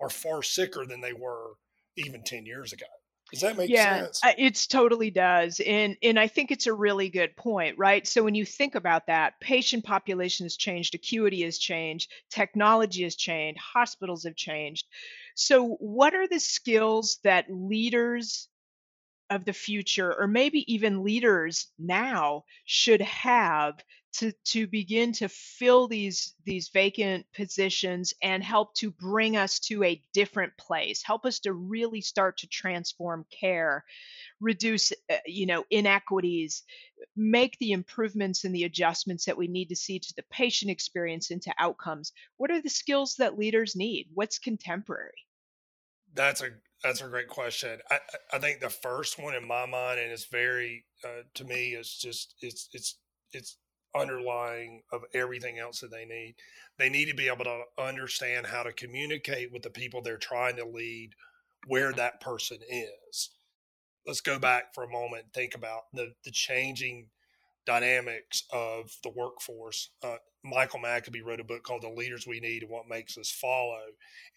are 0.00 0.10
far 0.10 0.42
sicker 0.42 0.86
than 0.86 1.00
they 1.00 1.12
were 1.12 1.52
even 1.96 2.22
10 2.22 2.46
years 2.46 2.72
ago. 2.72 2.86
Does 3.32 3.40
that 3.40 3.56
make 3.56 3.70
yeah, 3.70 4.02
sense? 4.02 4.20
it 4.36 4.66
totally 4.68 5.10
does. 5.10 5.58
And 5.64 5.96
and 6.02 6.20
I 6.20 6.26
think 6.26 6.50
it's 6.50 6.66
a 6.66 6.74
really 6.74 7.08
good 7.08 7.34
point, 7.34 7.78
right? 7.78 8.06
So 8.06 8.22
when 8.22 8.34
you 8.34 8.44
think 8.44 8.74
about 8.74 9.06
that, 9.06 9.40
patient 9.40 9.84
population 9.84 10.44
has 10.44 10.56
changed, 10.56 10.94
acuity 10.94 11.42
has 11.44 11.56
changed, 11.56 12.10
technology 12.30 13.04
has 13.04 13.16
changed, 13.16 13.58
hospitals 13.58 14.24
have 14.24 14.36
changed. 14.36 14.86
So 15.34 15.76
what 15.80 16.14
are 16.14 16.28
the 16.28 16.40
skills 16.40 17.20
that 17.24 17.46
leaders 17.48 18.48
of 19.34 19.44
the 19.44 19.52
future 19.52 20.14
or 20.18 20.26
maybe 20.26 20.72
even 20.72 21.04
leaders 21.04 21.68
now 21.78 22.44
should 22.64 23.00
have 23.00 23.74
to 24.12 24.32
to 24.44 24.66
begin 24.66 25.12
to 25.12 25.28
fill 25.28 25.88
these 25.88 26.34
these 26.44 26.68
vacant 26.68 27.24
positions 27.34 28.12
and 28.22 28.42
help 28.42 28.74
to 28.74 28.90
bring 28.90 29.36
us 29.36 29.58
to 29.58 29.82
a 29.84 30.02
different 30.12 30.52
place 30.58 31.02
help 31.02 31.24
us 31.24 31.38
to 31.38 31.52
really 31.52 32.02
start 32.02 32.36
to 32.36 32.46
transform 32.46 33.24
care 33.30 33.84
reduce 34.40 34.92
uh, 35.10 35.16
you 35.26 35.46
know 35.46 35.64
inequities 35.70 36.62
make 37.16 37.58
the 37.58 37.72
improvements 37.72 38.44
and 38.44 38.54
the 38.54 38.64
adjustments 38.64 39.24
that 39.24 39.36
we 39.36 39.48
need 39.48 39.68
to 39.68 39.76
see 39.76 39.98
to 39.98 40.14
the 40.16 40.24
patient 40.30 40.70
experience 40.70 41.30
into 41.30 41.52
outcomes. 41.58 42.12
What 42.36 42.50
are 42.50 42.60
the 42.60 42.70
skills 42.70 43.16
that 43.16 43.38
leaders 43.38 43.76
need? 43.76 44.08
What's 44.14 44.38
contemporary? 44.38 45.26
That's 46.14 46.42
a 46.42 46.50
that's 46.82 47.00
a 47.00 47.08
great 47.08 47.28
question 47.28 47.78
i 47.90 47.98
i 48.32 48.38
think 48.38 48.60
the 48.60 48.70
first 48.70 49.22
one 49.22 49.34
in 49.34 49.46
my 49.46 49.66
mind 49.66 50.00
and 50.00 50.10
it's 50.10 50.26
very 50.26 50.84
uh, 51.04 51.22
to 51.34 51.44
me 51.44 51.70
it's 51.70 51.98
just 51.98 52.34
it's 52.40 52.68
it's 52.72 52.98
it's 53.32 53.56
underlying 53.94 54.82
of 54.92 55.02
everything 55.14 55.58
else 55.58 55.80
that 55.80 55.90
they 55.90 56.04
need. 56.04 56.34
They 56.78 56.88
need 56.88 57.06
to 57.06 57.14
be 57.14 57.28
able 57.28 57.44
to 57.44 57.62
understand 57.78 58.46
how 58.46 58.62
to 58.62 58.72
communicate 58.72 59.52
with 59.52 59.62
the 59.62 59.70
people 59.70 60.02
they're 60.02 60.16
trying 60.16 60.56
to 60.56 60.64
lead 60.64 61.10
where 61.66 61.92
that 61.92 62.20
person 62.20 62.58
is. 62.68 63.30
Let's 64.06 64.20
go 64.20 64.38
back 64.38 64.74
for 64.74 64.84
a 64.84 64.90
moment 64.90 65.26
think 65.34 65.54
about 65.54 65.82
the, 65.92 66.12
the 66.24 66.30
changing 66.30 67.08
dynamics 67.66 68.44
of 68.52 68.90
the 69.02 69.10
workforce. 69.10 69.90
Uh, 70.02 70.16
Michael 70.44 70.80
Maccoby 70.80 71.24
wrote 71.24 71.40
a 71.40 71.44
book 71.44 71.62
called 71.62 71.82
The 71.82 71.88
Leaders 71.88 72.26
We 72.26 72.40
Need 72.40 72.62
and 72.62 72.70
What 72.70 72.88
Makes 72.88 73.16
Us 73.16 73.30
Follow. 73.30 73.82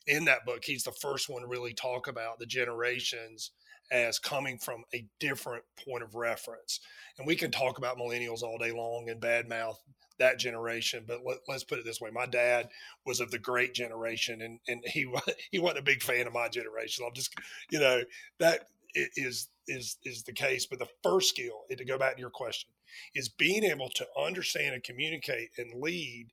In 0.07 0.25
that 0.25 0.45
book, 0.45 0.63
he's 0.63 0.83
the 0.83 0.91
first 0.91 1.29
one 1.29 1.41
to 1.41 1.47
really 1.47 1.73
talk 1.73 2.07
about 2.07 2.39
the 2.39 2.45
generations 2.45 3.51
as 3.91 4.19
coming 4.19 4.57
from 4.57 4.83
a 4.93 5.05
different 5.19 5.63
point 5.87 6.03
of 6.03 6.15
reference. 6.15 6.79
And 7.17 7.27
we 7.27 7.35
can 7.35 7.51
talk 7.51 7.77
about 7.77 7.97
millennials 7.97 8.43
all 8.43 8.57
day 8.57 8.71
long 8.71 9.09
and 9.09 9.21
badmouth 9.21 9.77
that 10.19 10.39
generation, 10.39 11.03
but 11.07 11.21
let, 11.25 11.39
us 11.49 11.63
put 11.63 11.79
it 11.79 11.85
this 11.85 11.99
way: 11.99 12.09
my 12.11 12.25
dad 12.25 12.69
was 13.05 13.19
of 13.19 13.31
the 13.31 13.39
great 13.39 13.73
generation, 13.73 14.41
and 14.41 14.59
and 14.67 14.81
he 14.85 15.05
he 15.51 15.59
wasn't 15.59 15.79
a 15.79 15.83
big 15.83 16.01
fan 16.01 16.27
of 16.27 16.33
my 16.33 16.47
generation. 16.47 17.05
I'm 17.05 17.13
just, 17.13 17.33
you 17.69 17.79
know, 17.79 18.01
that 18.39 18.67
is 18.93 19.49
is 19.67 19.97
is 20.03 20.23
the 20.23 20.33
case. 20.33 20.65
But 20.65 20.79
the 20.79 20.87
first 21.03 21.29
skill, 21.29 21.63
to 21.69 21.85
go 21.85 21.97
back 21.97 22.15
to 22.15 22.21
your 22.21 22.29
question, 22.29 22.69
is 23.13 23.29
being 23.29 23.63
able 23.63 23.89
to 23.89 24.05
understand 24.19 24.73
and 24.73 24.83
communicate 24.83 25.49
and 25.57 25.81
lead 25.81 26.27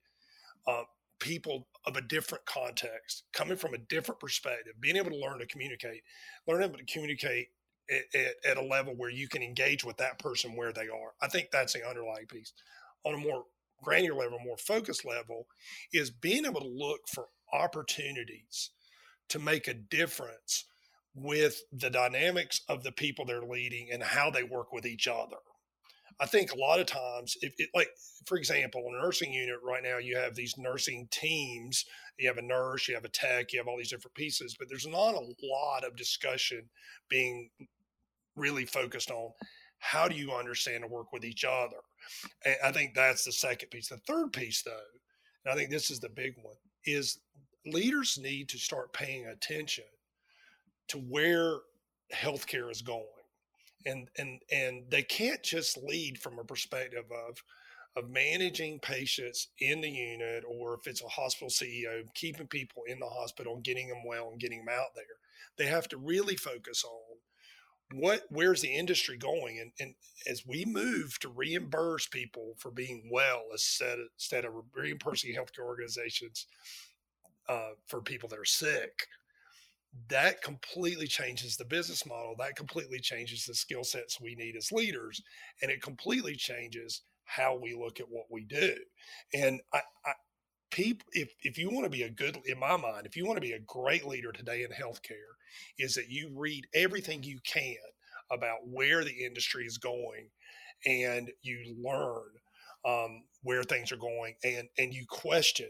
uh, 0.66 0.82
people 1.18 1.68
of 1.86 1.96
a 1.96 2.00
different 2.00 2.44
context, 2.46 3.24
coming 3.32 3.56
from 3.56 3.74
a 3.74 3.78
different 3.78 4.20
perspective, 4.20 4.74
being 4.80 4.96
able 4.96 5.10
to 5.10 5.16
learn 5.16 5.38
to 5.38 5.46
communicate, 5.46 6.02
learning 6.46 6.72
to 6.72 6.84
communicate 6.84 7.48
at, 7.90 8.20
at, 8.20 8.34
at, 8.50 8.56
a 8.56 8.66
level 8.66 8.94
where 8.96 9.10
you 9.10 9.28
can 9.28 9.42
engage 9.42 9.84
with 9.84 9.96
that 9.96 10.18
person 10.18 10.56
where 10.56 10.72
they 10.72 10.88
are. 10.88 11.12
I 11.20 11.28
think 11.28 11.48
that's 11.50 11.72
the 11.72 11.88
underlying 11.88 12.26
piece. 12.26 12.52
On 13.04 13.14
a 13.14 13.18
more 13.18 13.44
granular 13.82 14.20
level, 14.20 14.38
more 14.44 14.56
focused 14.56 15.04
level, 15.04 15.46
is 15.92 16.10
being 16.10 16.44
able 16.44 16.60
to 16.60 16.68
look 16.68 17.00
for 17.08 17.26
opportunities 17.52 18.70
to 19.28 19.38
make 19.38 19.68
a 19.68 19.74
difference 19.74 20.64
with 21.14 21.62
the 21.72 21.90
dynamics 21.90 22.62
of 22.68 22.82
the 22.82 22.92
people 22.92 23.24
they're 23.24 23.42
leading 23.42 23.88
and 23.92 24.02
how 24.02 24.30
they 24.30 24.42
work 24.42 24.72
with 24.72 24.86
each 24.86 25.06
other. 25.06 25.36
I 26.20 26.26
think 26.26 26.52
a 26.52 26.58
lot 26.58 26.80
of 26.80 26.86
times, 26.86 27.36
if 27.42 27.54
it, 27.58 27.70
like 27.74 27.88
for 28.26 28.36
example, 28.36 28.82
in 28.86 28.94
a 28.94 29.02
nursing 29.02 29.32
unit 29.32 29.56
right 29.62 29.82
now, 29.82 29.98
you 29.98 30.16
have 30.16 30.34
these 30.34 30.54
nursing 30.58 31.08
teams. 31.10 31.84
You 32.18 32.28
have 32.28 32.38
a 32.38 32.42
nurse, 32.42 32.88
you 32.88 32.94
have 32.94 33.04
a 33.04 33.08
tech, 33.08 33.52
you 33.52 33.58
have 33.58 33.66
all 33.66 33.78
these 33.78 33.90
different 33.90 34.14
pieces, 34.14 34.54
but 34.58 34.68
there's 34.68 34.86
not 34.86 35.14
a 35.14 35.26
lot 35.42 35.84
of 35.84 35.96
discussion 35.96 36.68
being 37.08 37.50
really 38.36 38.64
focused 38.66 39.10
on 39.10 39.32
how 39.78 40.06
do 40.08 40.14
you 40.14 40.30
understand 40.32 40.84
and 40.84 40.92
work 40.92 41.12
with 41.12 41.24
each 41.24 41.44
other. 41.44 41.78
And 42.44 42.56
I 42.62 42.70
think 42.70 42.94
that's 42.94 43.24
the 43.24 43.32
second 43.32 43.70
piece. 43.70 43.88
The 43.88 43.96
third 44.06 44.32
piece, 44.32 44.62
though, 44.62 44.76
and 45.44 45.52
I 45.52 45.56
think 45.56 45.70
this 45.70 45.90
is 45.90 46.00
the 46.00 46.10
big 46.10 46.34
one, 46.42 46.54
is 46.84 47.18
leaders 47.66 48.18
need 48.20 48.48
to 48.50 48.58
start 48.58 48.92
paying 48.92 49.26
attention 49.26 49.84
to 50.88 50.98
where 50.98 51.56
healthcare 52.14 52.70
is 52.70 52.82
going 52.82 53.06
and 53.86 54.08
and 54.18 54.40
and 54.50 54.84
they 54.90 55.02
can't 55.02 55.42
just 55.42 55.78
lead 55.82 56.18
from 56.18 56.38
a 56.38 56.44
perspective 56.44 57.04
of 57.28 57.42
of 57.94 58.10
managing 58.10 58.78
patients 58.80 59.48
in 59.60 59.82
the 59.82 59.90
unit 59.90 60.44
or 60.48 60.74
if 60.74 60.86
it's 60.86 61.02
a 61.02 61.08
hospital 61.08 61.50
CEO 61.50 62.02
keeping 62.14 62.46
people 62.46 62.82
in 62.86 62.98
the 62.98 63.06
hospital 63.06 63.60
getting 63.62 63.88
them 63.88 64.02
well 64.06 64.30
and 64.30 64.40
getting 64.40 64.64
them 64.64 64.74
out 64.74 64.94
there. 64.94 65.04
They 65.58 65.66
have 65.66 65.88
to 65.88 65.98
really 65.98 66.36
focus 66.36 66.84
on 66.84 67.18
what 67.94 68.22
where's 68.30 68.62
the 68.62 68.74
industry 68.74 69.18
going? 69.18 69.58
And, 69.60 69.72
and 69.78 69.94
as 70.26 70.46
we 70.46 70.64
move 70.64 71.18
to 71.20 71.28
reimburse 71.28 72.06
people 72.06 72.54
for 72.58 72.70
being 72.70 73.08
well 73.12 73.42
instead 73.52 73.98
of, 73.98 74.06
instead 74.16 74.44
of 74.44 74.52
reimbursing 74.74 75.34
healthcare 75.34 75.66
organizations 75.66 76.46
uh, 77.48 77.70
for 77.86 78.00
people 78.00 78.28
that 78.30 78.38
are 78.38 78.44
sick 78.44 79.06
that 80.08 80.42
completely 80.42 81.06
changes 81.06 81.56
the 81.56 81.64
business 81.64 82.06
model 82.06 82.34
that 82.38 82.56
completely 82.56 82.98
changes 82.98 83.44
the 83.44 83.54
skill 83.54 83.84
sets 83.84 84.20
we 84.20 84.34
need 84.34 84.56
as 84.56 84.72
leaders 84.72 85.20
and 85.60 85.70
it 85.70 85.82
completely 85.82 86.34
changes 86.34 87.02
how 87.24 87.58
we 87.60 87.74
look 87.74 88.00
at 88.00 88.10
what 88.10 88.26
we 88.30 88.44
do. 88.44 88.74
And 89.34 89.60
I, 89.72 89.80
I 90.04 90.12
people 90.70 91.06
if, 91.12 91.30
if 91.42 91.58
you 91.58 91.70
want 91.70 91.84
to 91.84 91.90
be 91.90 92.02
a 92.02 92.10
good 92.10 92.38
in 92.46 92.58
my 92.58 92.76
mind 92.76 93.06
if 93.06 93.16
you 93.16 93.26
want 93.26 93.36
to 93.36 93.46
be 93.46 93.52
a 93.52 93.60
great 93.60 94.06
leader 94.06 94.32
today 94.32 94.64
in 94.64 94.70
healthcare 94.70 95.36
is 95.78 95.94
that 95.94 96.08
you 96.08 96.32
read 96.34 96.66
everything 96.74 97.22
you 97.22 97.38
can 97.44 97.76
about 98.30 98.56
where 98.64 99.04
the 99.04 99.24
industry 99.24 99.64
is 99.64 99.76
going 99.76 100.28
and 100.86 101.30
you 101.42 101.76
learn 101.78 102.30
um, 102.86 103.22
where 103.42 103.62
things 103.62 103.92
are 103.92 103.98
going 103.98 104.34
and 104.42 104.66
and 104.78 104.94
you 104.94 105.04
question 105.08 105.68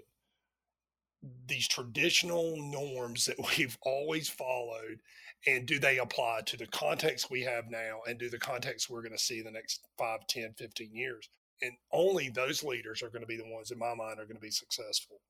these 1.47 1.69
traditional 1.69 2.57
norms 2.57 3.27
that 3.27 3.37
we've 3.59 3.79
always 3.83 4.29
followed 4.29 5.01
and 5.47 5.67
do 5.67 5.79
they 5.79 5.99
apply 5.99 6.43
to 6.47 6.57
the 6.57 6.67
context 6.67 7.31
we 7.31 7.43
have 7.43 7.69
now 7.69 8.01
and 8.07 8.19
do 8.19 8.31
the 8.31 8.39
context 8.39 8.89
we're 8.89 9.03
going 9.03 9.13
to 9.13 9.19
see 9.19 9.39
in 9.39 9.45
the 9.45 9.51
next 9.51 9.81
5 9.99 10.27
10 10.29 10.55
15 10.57 10.95
years? 10.95 11.29
And 11.63 11.73
only 11.93 12.29
those 12.29 12.63
leaders 12.63 13.03
are 13.03 13.09
going 13.09 13.23
to 13.23 13.27
be 13.27 13.37
the 13.37 13.53
ones 13.53 13.71
in 13.71 13.79
my 13.79 13.95
mind 13.95 14.19
are 14.19 14.25
going 14.25 14.37
to 14.37 14.41
be 14.41 14.51
successful. 14.51 15.21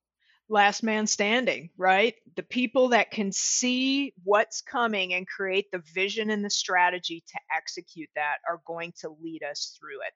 Last 0.48 0.82
man 0.82 1.06
standing 1.06 1.70
right? 1.78 2.14
The 2.36 2.42
people 2.42 2.88
that 2.88 3.10
can 3.10 3.32
see 3.32 4.12
what's 4.22 4.60
coming 4.60 5.14
and 5.14 5.26
create 5.26 5.70
the 5.72 5.82
vision 5.94 6.30
and 6.30 6.44
the 6.44 6.50
strategy 6.50 7.24
to 7.28 7.40
execute 7.56 8.10
that 8.14 8.36
are 8.48 8.60
going 8.66 8.92
to 9.00 9.14
lead 9.22 9.42
us 9.42 9.78
through 9.78 10.00
it 10.06 10.12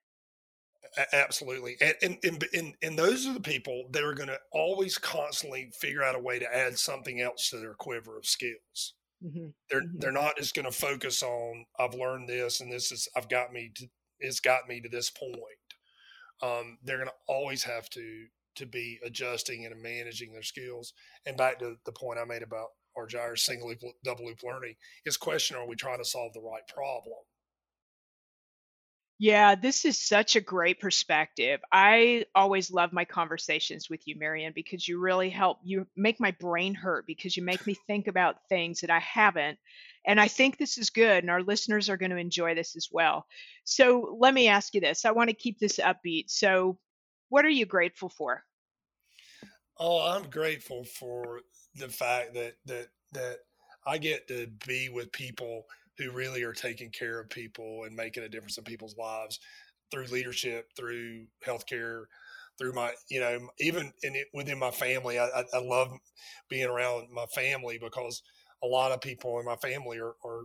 Absolutely, 1.13 1.77
and 1.81 2.19
and, 2.23 2.45
and 2.55 2.75
and 2.83 2.99
those 2.99 3.27
are 3.27 3.35
the 3.35 3.41
people 3.41 3.89
that 3.91 4.03
are 4.03 4.15
going 4.15 4.29
to 4.29 4.39
always 4.53 4.97
constantly 4.97 5.71
figure 5.79 6.03
out 6.03 6.15
a 6.15 6.21
way 6.21 6.39
to 6.39 6.57
add 6.57 6.79
something 6.79 7.21
else 7.21 7.51
to 7.51 7.59
their 7.59 7.75
quiver 7.75 8.17
of 8.17 8.25
skills. 8.25 8.95
Mm-hmm. 9.25 9.49
They're 9.71 9.83
mm-hmm. 9.83 9.99
they're 9.99 10.13
not 10.13 10.37
just 10.37 10.55
going 10.55 10.67
to 10.67 10.73
focus 10.73 11.23
on 11.23 11.65
I've 11.79 11.95
learned 11.95 12.29
this 12.29 12.61
and 12.61 12.73
this 12.73 12.93
is 12.93 13.09
I've 13.17 13.29
got 13.29 13.53
me 13.53 13.73
to 13.77 13.87
it's 14.21 14.41
got 14.41 14.69
me 14.69 14.81
to 14.81 14.89
this 14.89 15.11
point. 15.11 15.33
Um, 16.43 16.79
they're 16.83 16.99
going 16.99 17.09
to 17.09 17.15
always 17.29 17.63
have 17.65 17.89
to 17.91 18.27
to 18.57 18.67
be 18.67 18.99
adjusting 19.05 19.67
and 19.67 19.83
managing 19.83 20.33
their 20.33 20.43
skills. 20.43 20.95
And 21.27 21.37
back 21.37 21.59
to 21.59 21.77
the 21.85 21.93
point 21.93 22.19
I 22.19 22.25
made 22.25 22.43
about 22.43 22.69
Argyris 22.97 23.41
single 23.41 23.69
loop, 23.69 23.81
double 24.03 24.27
loop 24.27 24.43
learning 24.43 24.75
is 25.05 25.17
question: 25.17 25.57
Are 25.57 25.67
we 25.67 25.77
trying 25.77 25.99
to 25.99 26.05
solve 26.05 26.33
the 26.33 26.41
right 26.41 26.67
problem? 26.75 27.19
Yeah, 29.18 29.55
this 29.55 29.87
is 29.87 29.98
such 29.98 30.37
a 30.37 30.42
great 30.42 30.79
perspective. 30.79 31.61
I 31.72 32.26
always 32.35 32.70
love 32.70 32.92
my 32.92 33.07
conversations 33.07 33.88
with 33.88 34.07
you, 34.07 34.14
Marion, 34.18 34.52
because 34.55 34.87
you 34.87 35.00
really 35.00 35.31
help. 35.31 35.59
You 35.64 35.87
make 35.96 36.20
my 36.20 36.33
brain 36.33 36.74
hurt 36.74 37.07
because 37.07 37.35
you 37.35 37.42
make 37.42 37.66
me 37.66 37.74
think 37.87 38.09
about 38.09 38.46
things 38.50 38.81
that 38.81 38.90
I 38.90 38.98
haven't. 38.98 39.59
And 40.07 40.20
I 40.20 40.29
think 40.29 40.59
this 40.59 40.76
is 40.76 40.90
good, 40.90 41.24
and 41.24 41.31
our 41.31 41.42
listeners 41.42 41.88
are 41.88 41.96
going 41.96 42.11
to 42.11 42.18
enjoy 42.18 42.55
this 42.55 42.76
as 42.76 42.90
well. 42.92 43.26
So 43.64 44.16
let 44.20 44.35
me 44.35 44.48
ask 44.48 44.74
you 44.74 44.83
this 44.83 45.07
I 45.07 45.12
want 45.12 45.31
to 45.31 45.35
keep 45.35 45.59
this 45.59 45.79
upbeat. 45.79 46.24
So, 46.29 46.79
what 47.31 47.44
are 47.46 47.50
you 47.50 47.64
grateful 47.64 48.11
for? 48.11 48.44
Oh, 49.79 50.00
I'm 50.00 50.29
grateful 50.29 50.85
for 50.85 51.40
the 51.74 51.88
fact 51.88 52.35
that 52.35 52.57
that 52.66 52.88
that 53.12 53.38
I 53.87 53.96
get 53.96 54.29
to 54.29 54.48
be 54.66 54.90
with 54.90 55.11
people 55.11 55.64
who 55.99 56.11
really 56.11 56.43
are 56.43 56.53
taking 56.53 56.91
care 56.91 57.21
of 57.21 57.31
people 57.31 57.85
and 57.85 57.97
making 57.97 58.23
a 58.23 58.29
difference 58.29 58.59
in 58.59 58.65
people's 58.65 58.97
lives 58.97 59.39
through 59.91 60.07
leadership, 60.07 60.67
through 60.77 61.27
healthcare, 61.45 62.05
through 62.59 62.73
my, 62.73 62.93
you 63.09 63.21
know, 63.21 63.49
even 63.61 63.93
in 64.03 64.15
it, 64.17 64.27
within 64.35 64.59
my 64.59 64.71
family. 64.71 65.19
I, 65.19 65.45
I, 65.53 65.59
love 65.59 65.93
being 66.49 66.67
around 66.67 67.09
my 67.13 67.27
family 67.27 67.79
because 67.79 68.23
a 68.63 68.67
lot 68.67 68.93
of 68.93 69.01
people 69.01 69.39
in 69.39 69.47
my 69.47 69.57
family 69.57 69.99
are, 69.99 70.15
are 70.25 70.45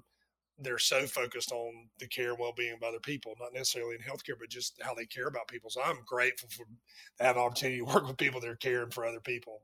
they're 0.59 0.77
so 0.77 1.07
focused 1.07 1.51
on 1.51 1.89
the 1.99 2.07
care 2.07 2.31
and 2.31 2.39
well-being 2.39 2.73
of 2.73 2.83
other 2.83 2.99
people, 2.99 3.33
not 3.39 3.53
necessarily 3.53 3.95
in 3.95 4.01
healthcare, 4.01 4.37
but 4.39 4.49
just 4.49 4.79
how 4.81 4.93
they 4.93 5.05
care 5.05 5.27
about 5.27 5.47
people. 5.47 5.69
So 5.69 5.81
I'm 5.83 5.99
grateful 6.05 6.49
for 6.49 6.65
to 6.65 7.23
have 7.23 7.37
opportunity 7.37 7.79
to 7.79 7.85
work 7.93 8.07
with 8.07 8.17
people 8.17 8.41
that 8.41 8.49
are 8.49 8.55
caring 8.55 8.91
for 8.91 9.05
other 9.05 9.21
people. 9.21 9.61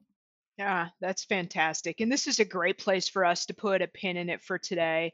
Yeah, 0.57 0.87
that's 0.99 1.23
fantastic. 1.23 2.01
And 2.01 2.11
this 2.11 2.25
is 2.25 2.39
a 2.39 2.45
great 2.45 2.79
place 2.79 3.07
for 3.07 3.23
us 3.23 3.45
to 3.45 3.53
put 3.53 3.83
a 3.83 3.87
pin 3.87 4.17
in 4.17 4.29
it 4.29 4.41
for 4.41 4.57
today. 4.57 5.13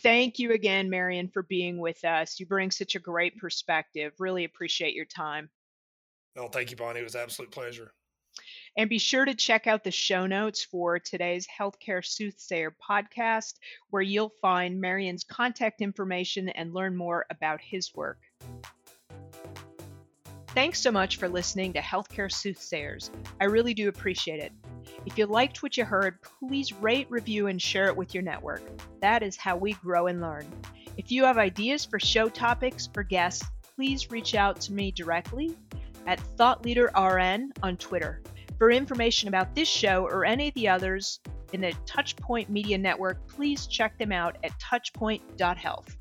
Thank 0.00 0.38
you 0.38 0.52
again, 0.52 0.90
Marion, 0.90 1.28
for 1.28 1.42
being 1.42 1.78
with 1.78 2.04
us. 2.04 2.40
You 2.40 2.46
bring 2.46 2.70
such 2.70 2.94
a 2.94 3.00
great 3.00 3.38
perspective. 3.38 4.12
Really 4.18 4.44
appreciate 4.44 4.94
your 4.94 5.04
time. 5.04 5.50
No, 6.34 6.48
thank 6.48 6.70
you, 6.70 6.76
Bonnie. 6.76 7.00
It 7.00 7.04
was 7.04 7.14
an 7.14 7.20
absolute 7.22 7.50
pleasure. 7.50 7.92
And 8.76 8.88
be 8.88 8.98
sure 8.98 9.26
to 9.26 9.34
check 9.34 9.66
out 9.66 9.84
the 9.84 9.90
show 9.90 10.26
notes 10.26 10.64
for 10.64 10.98
today's 10.98 11.46
Healthcare 11.46 12.04
Soothsayer 12.04 12.74
podcast, 12.82 13.54
where 13.90 14.02
you'll 14.02 14.32
find 14.40 14.80
Marion's 14.80 15.24
contact 15.24 15.82
information 15.82 16.48
and 16.48 16.72
learn 16.72 16.96
more 16.96 17.26
about 17.30 17.60
his 17.60 17.94
work. 17.94 18.18
Thanks 20.48 20.80
so 20.80 20.90
much 20.90 21.16
for 21.16 21.28
listening 21.28 21.74
to 21.74 21.80
Healthcare 21.80 22.32
Soothsayers. 22.32 23.10
I 23.40 23.44
really 23.44 23.74
do 23.74 23.88
appreciate 23.88 24.40
it. 24.40 24.52
If 25.06 25.18
you 25.18 25.26
liked 25.26 25.62
what 25.62 25.76
you 25.76 25.84
heard, 25.84 26.18
please 26.22 26.72
rate, 26.72 27.06
review, 27.10 27.46
and 27.46 27.60
share 27.60 27.86
it 27.86 27.96
with 27.96 28.14
your 28.14 28.22
network. 28.22 28.62
That 29.00 29.22
is 29.22 29.36
how 29.36 29.56
we 29.56 29.72
grow 29.74 30.06
and 30.06 30.20
learn. 30.20 30.46
If 30.96 31.10
you 31.10 31.24
have 31.24 31.38
ideas 31.38 31.84
for 31.84 31.98
show 31.98 32.28
topics 32.28 32.88
or 32.96 33.02
guests, 33.02 33.44
please 33.76 34.10
reach 34.10 34.34
out 34.34 34.60
to 34.62 34.72
me 34.72 34.90
directly 34.90 35.56
at 36.06 36.20
ThoughtLeaderRN 36.36 37.50
on 37.62 37.76
Twitter. 37.76 38.22
For 38.58 38.70
information 38.70 39.28
about 39.28 39.54
this 39.54 39.68
show 39.68 40.04
or 40.04 40.24
any 40.24 40.48
of 40.48 40.54
the 40.54 40.68
others 40.68 41.20
in 41.52 41.60
the 41.60 41.72
Touchpoint 41.86 42.48
Media 42.48 42.78
Network, 42.78 43.26
please 43.28 43.66
check 43.66 43.98
them 43.98 44.12
out 44.12 44.36
at 44.44 44.52
touchpoint.health. 44.60 45.96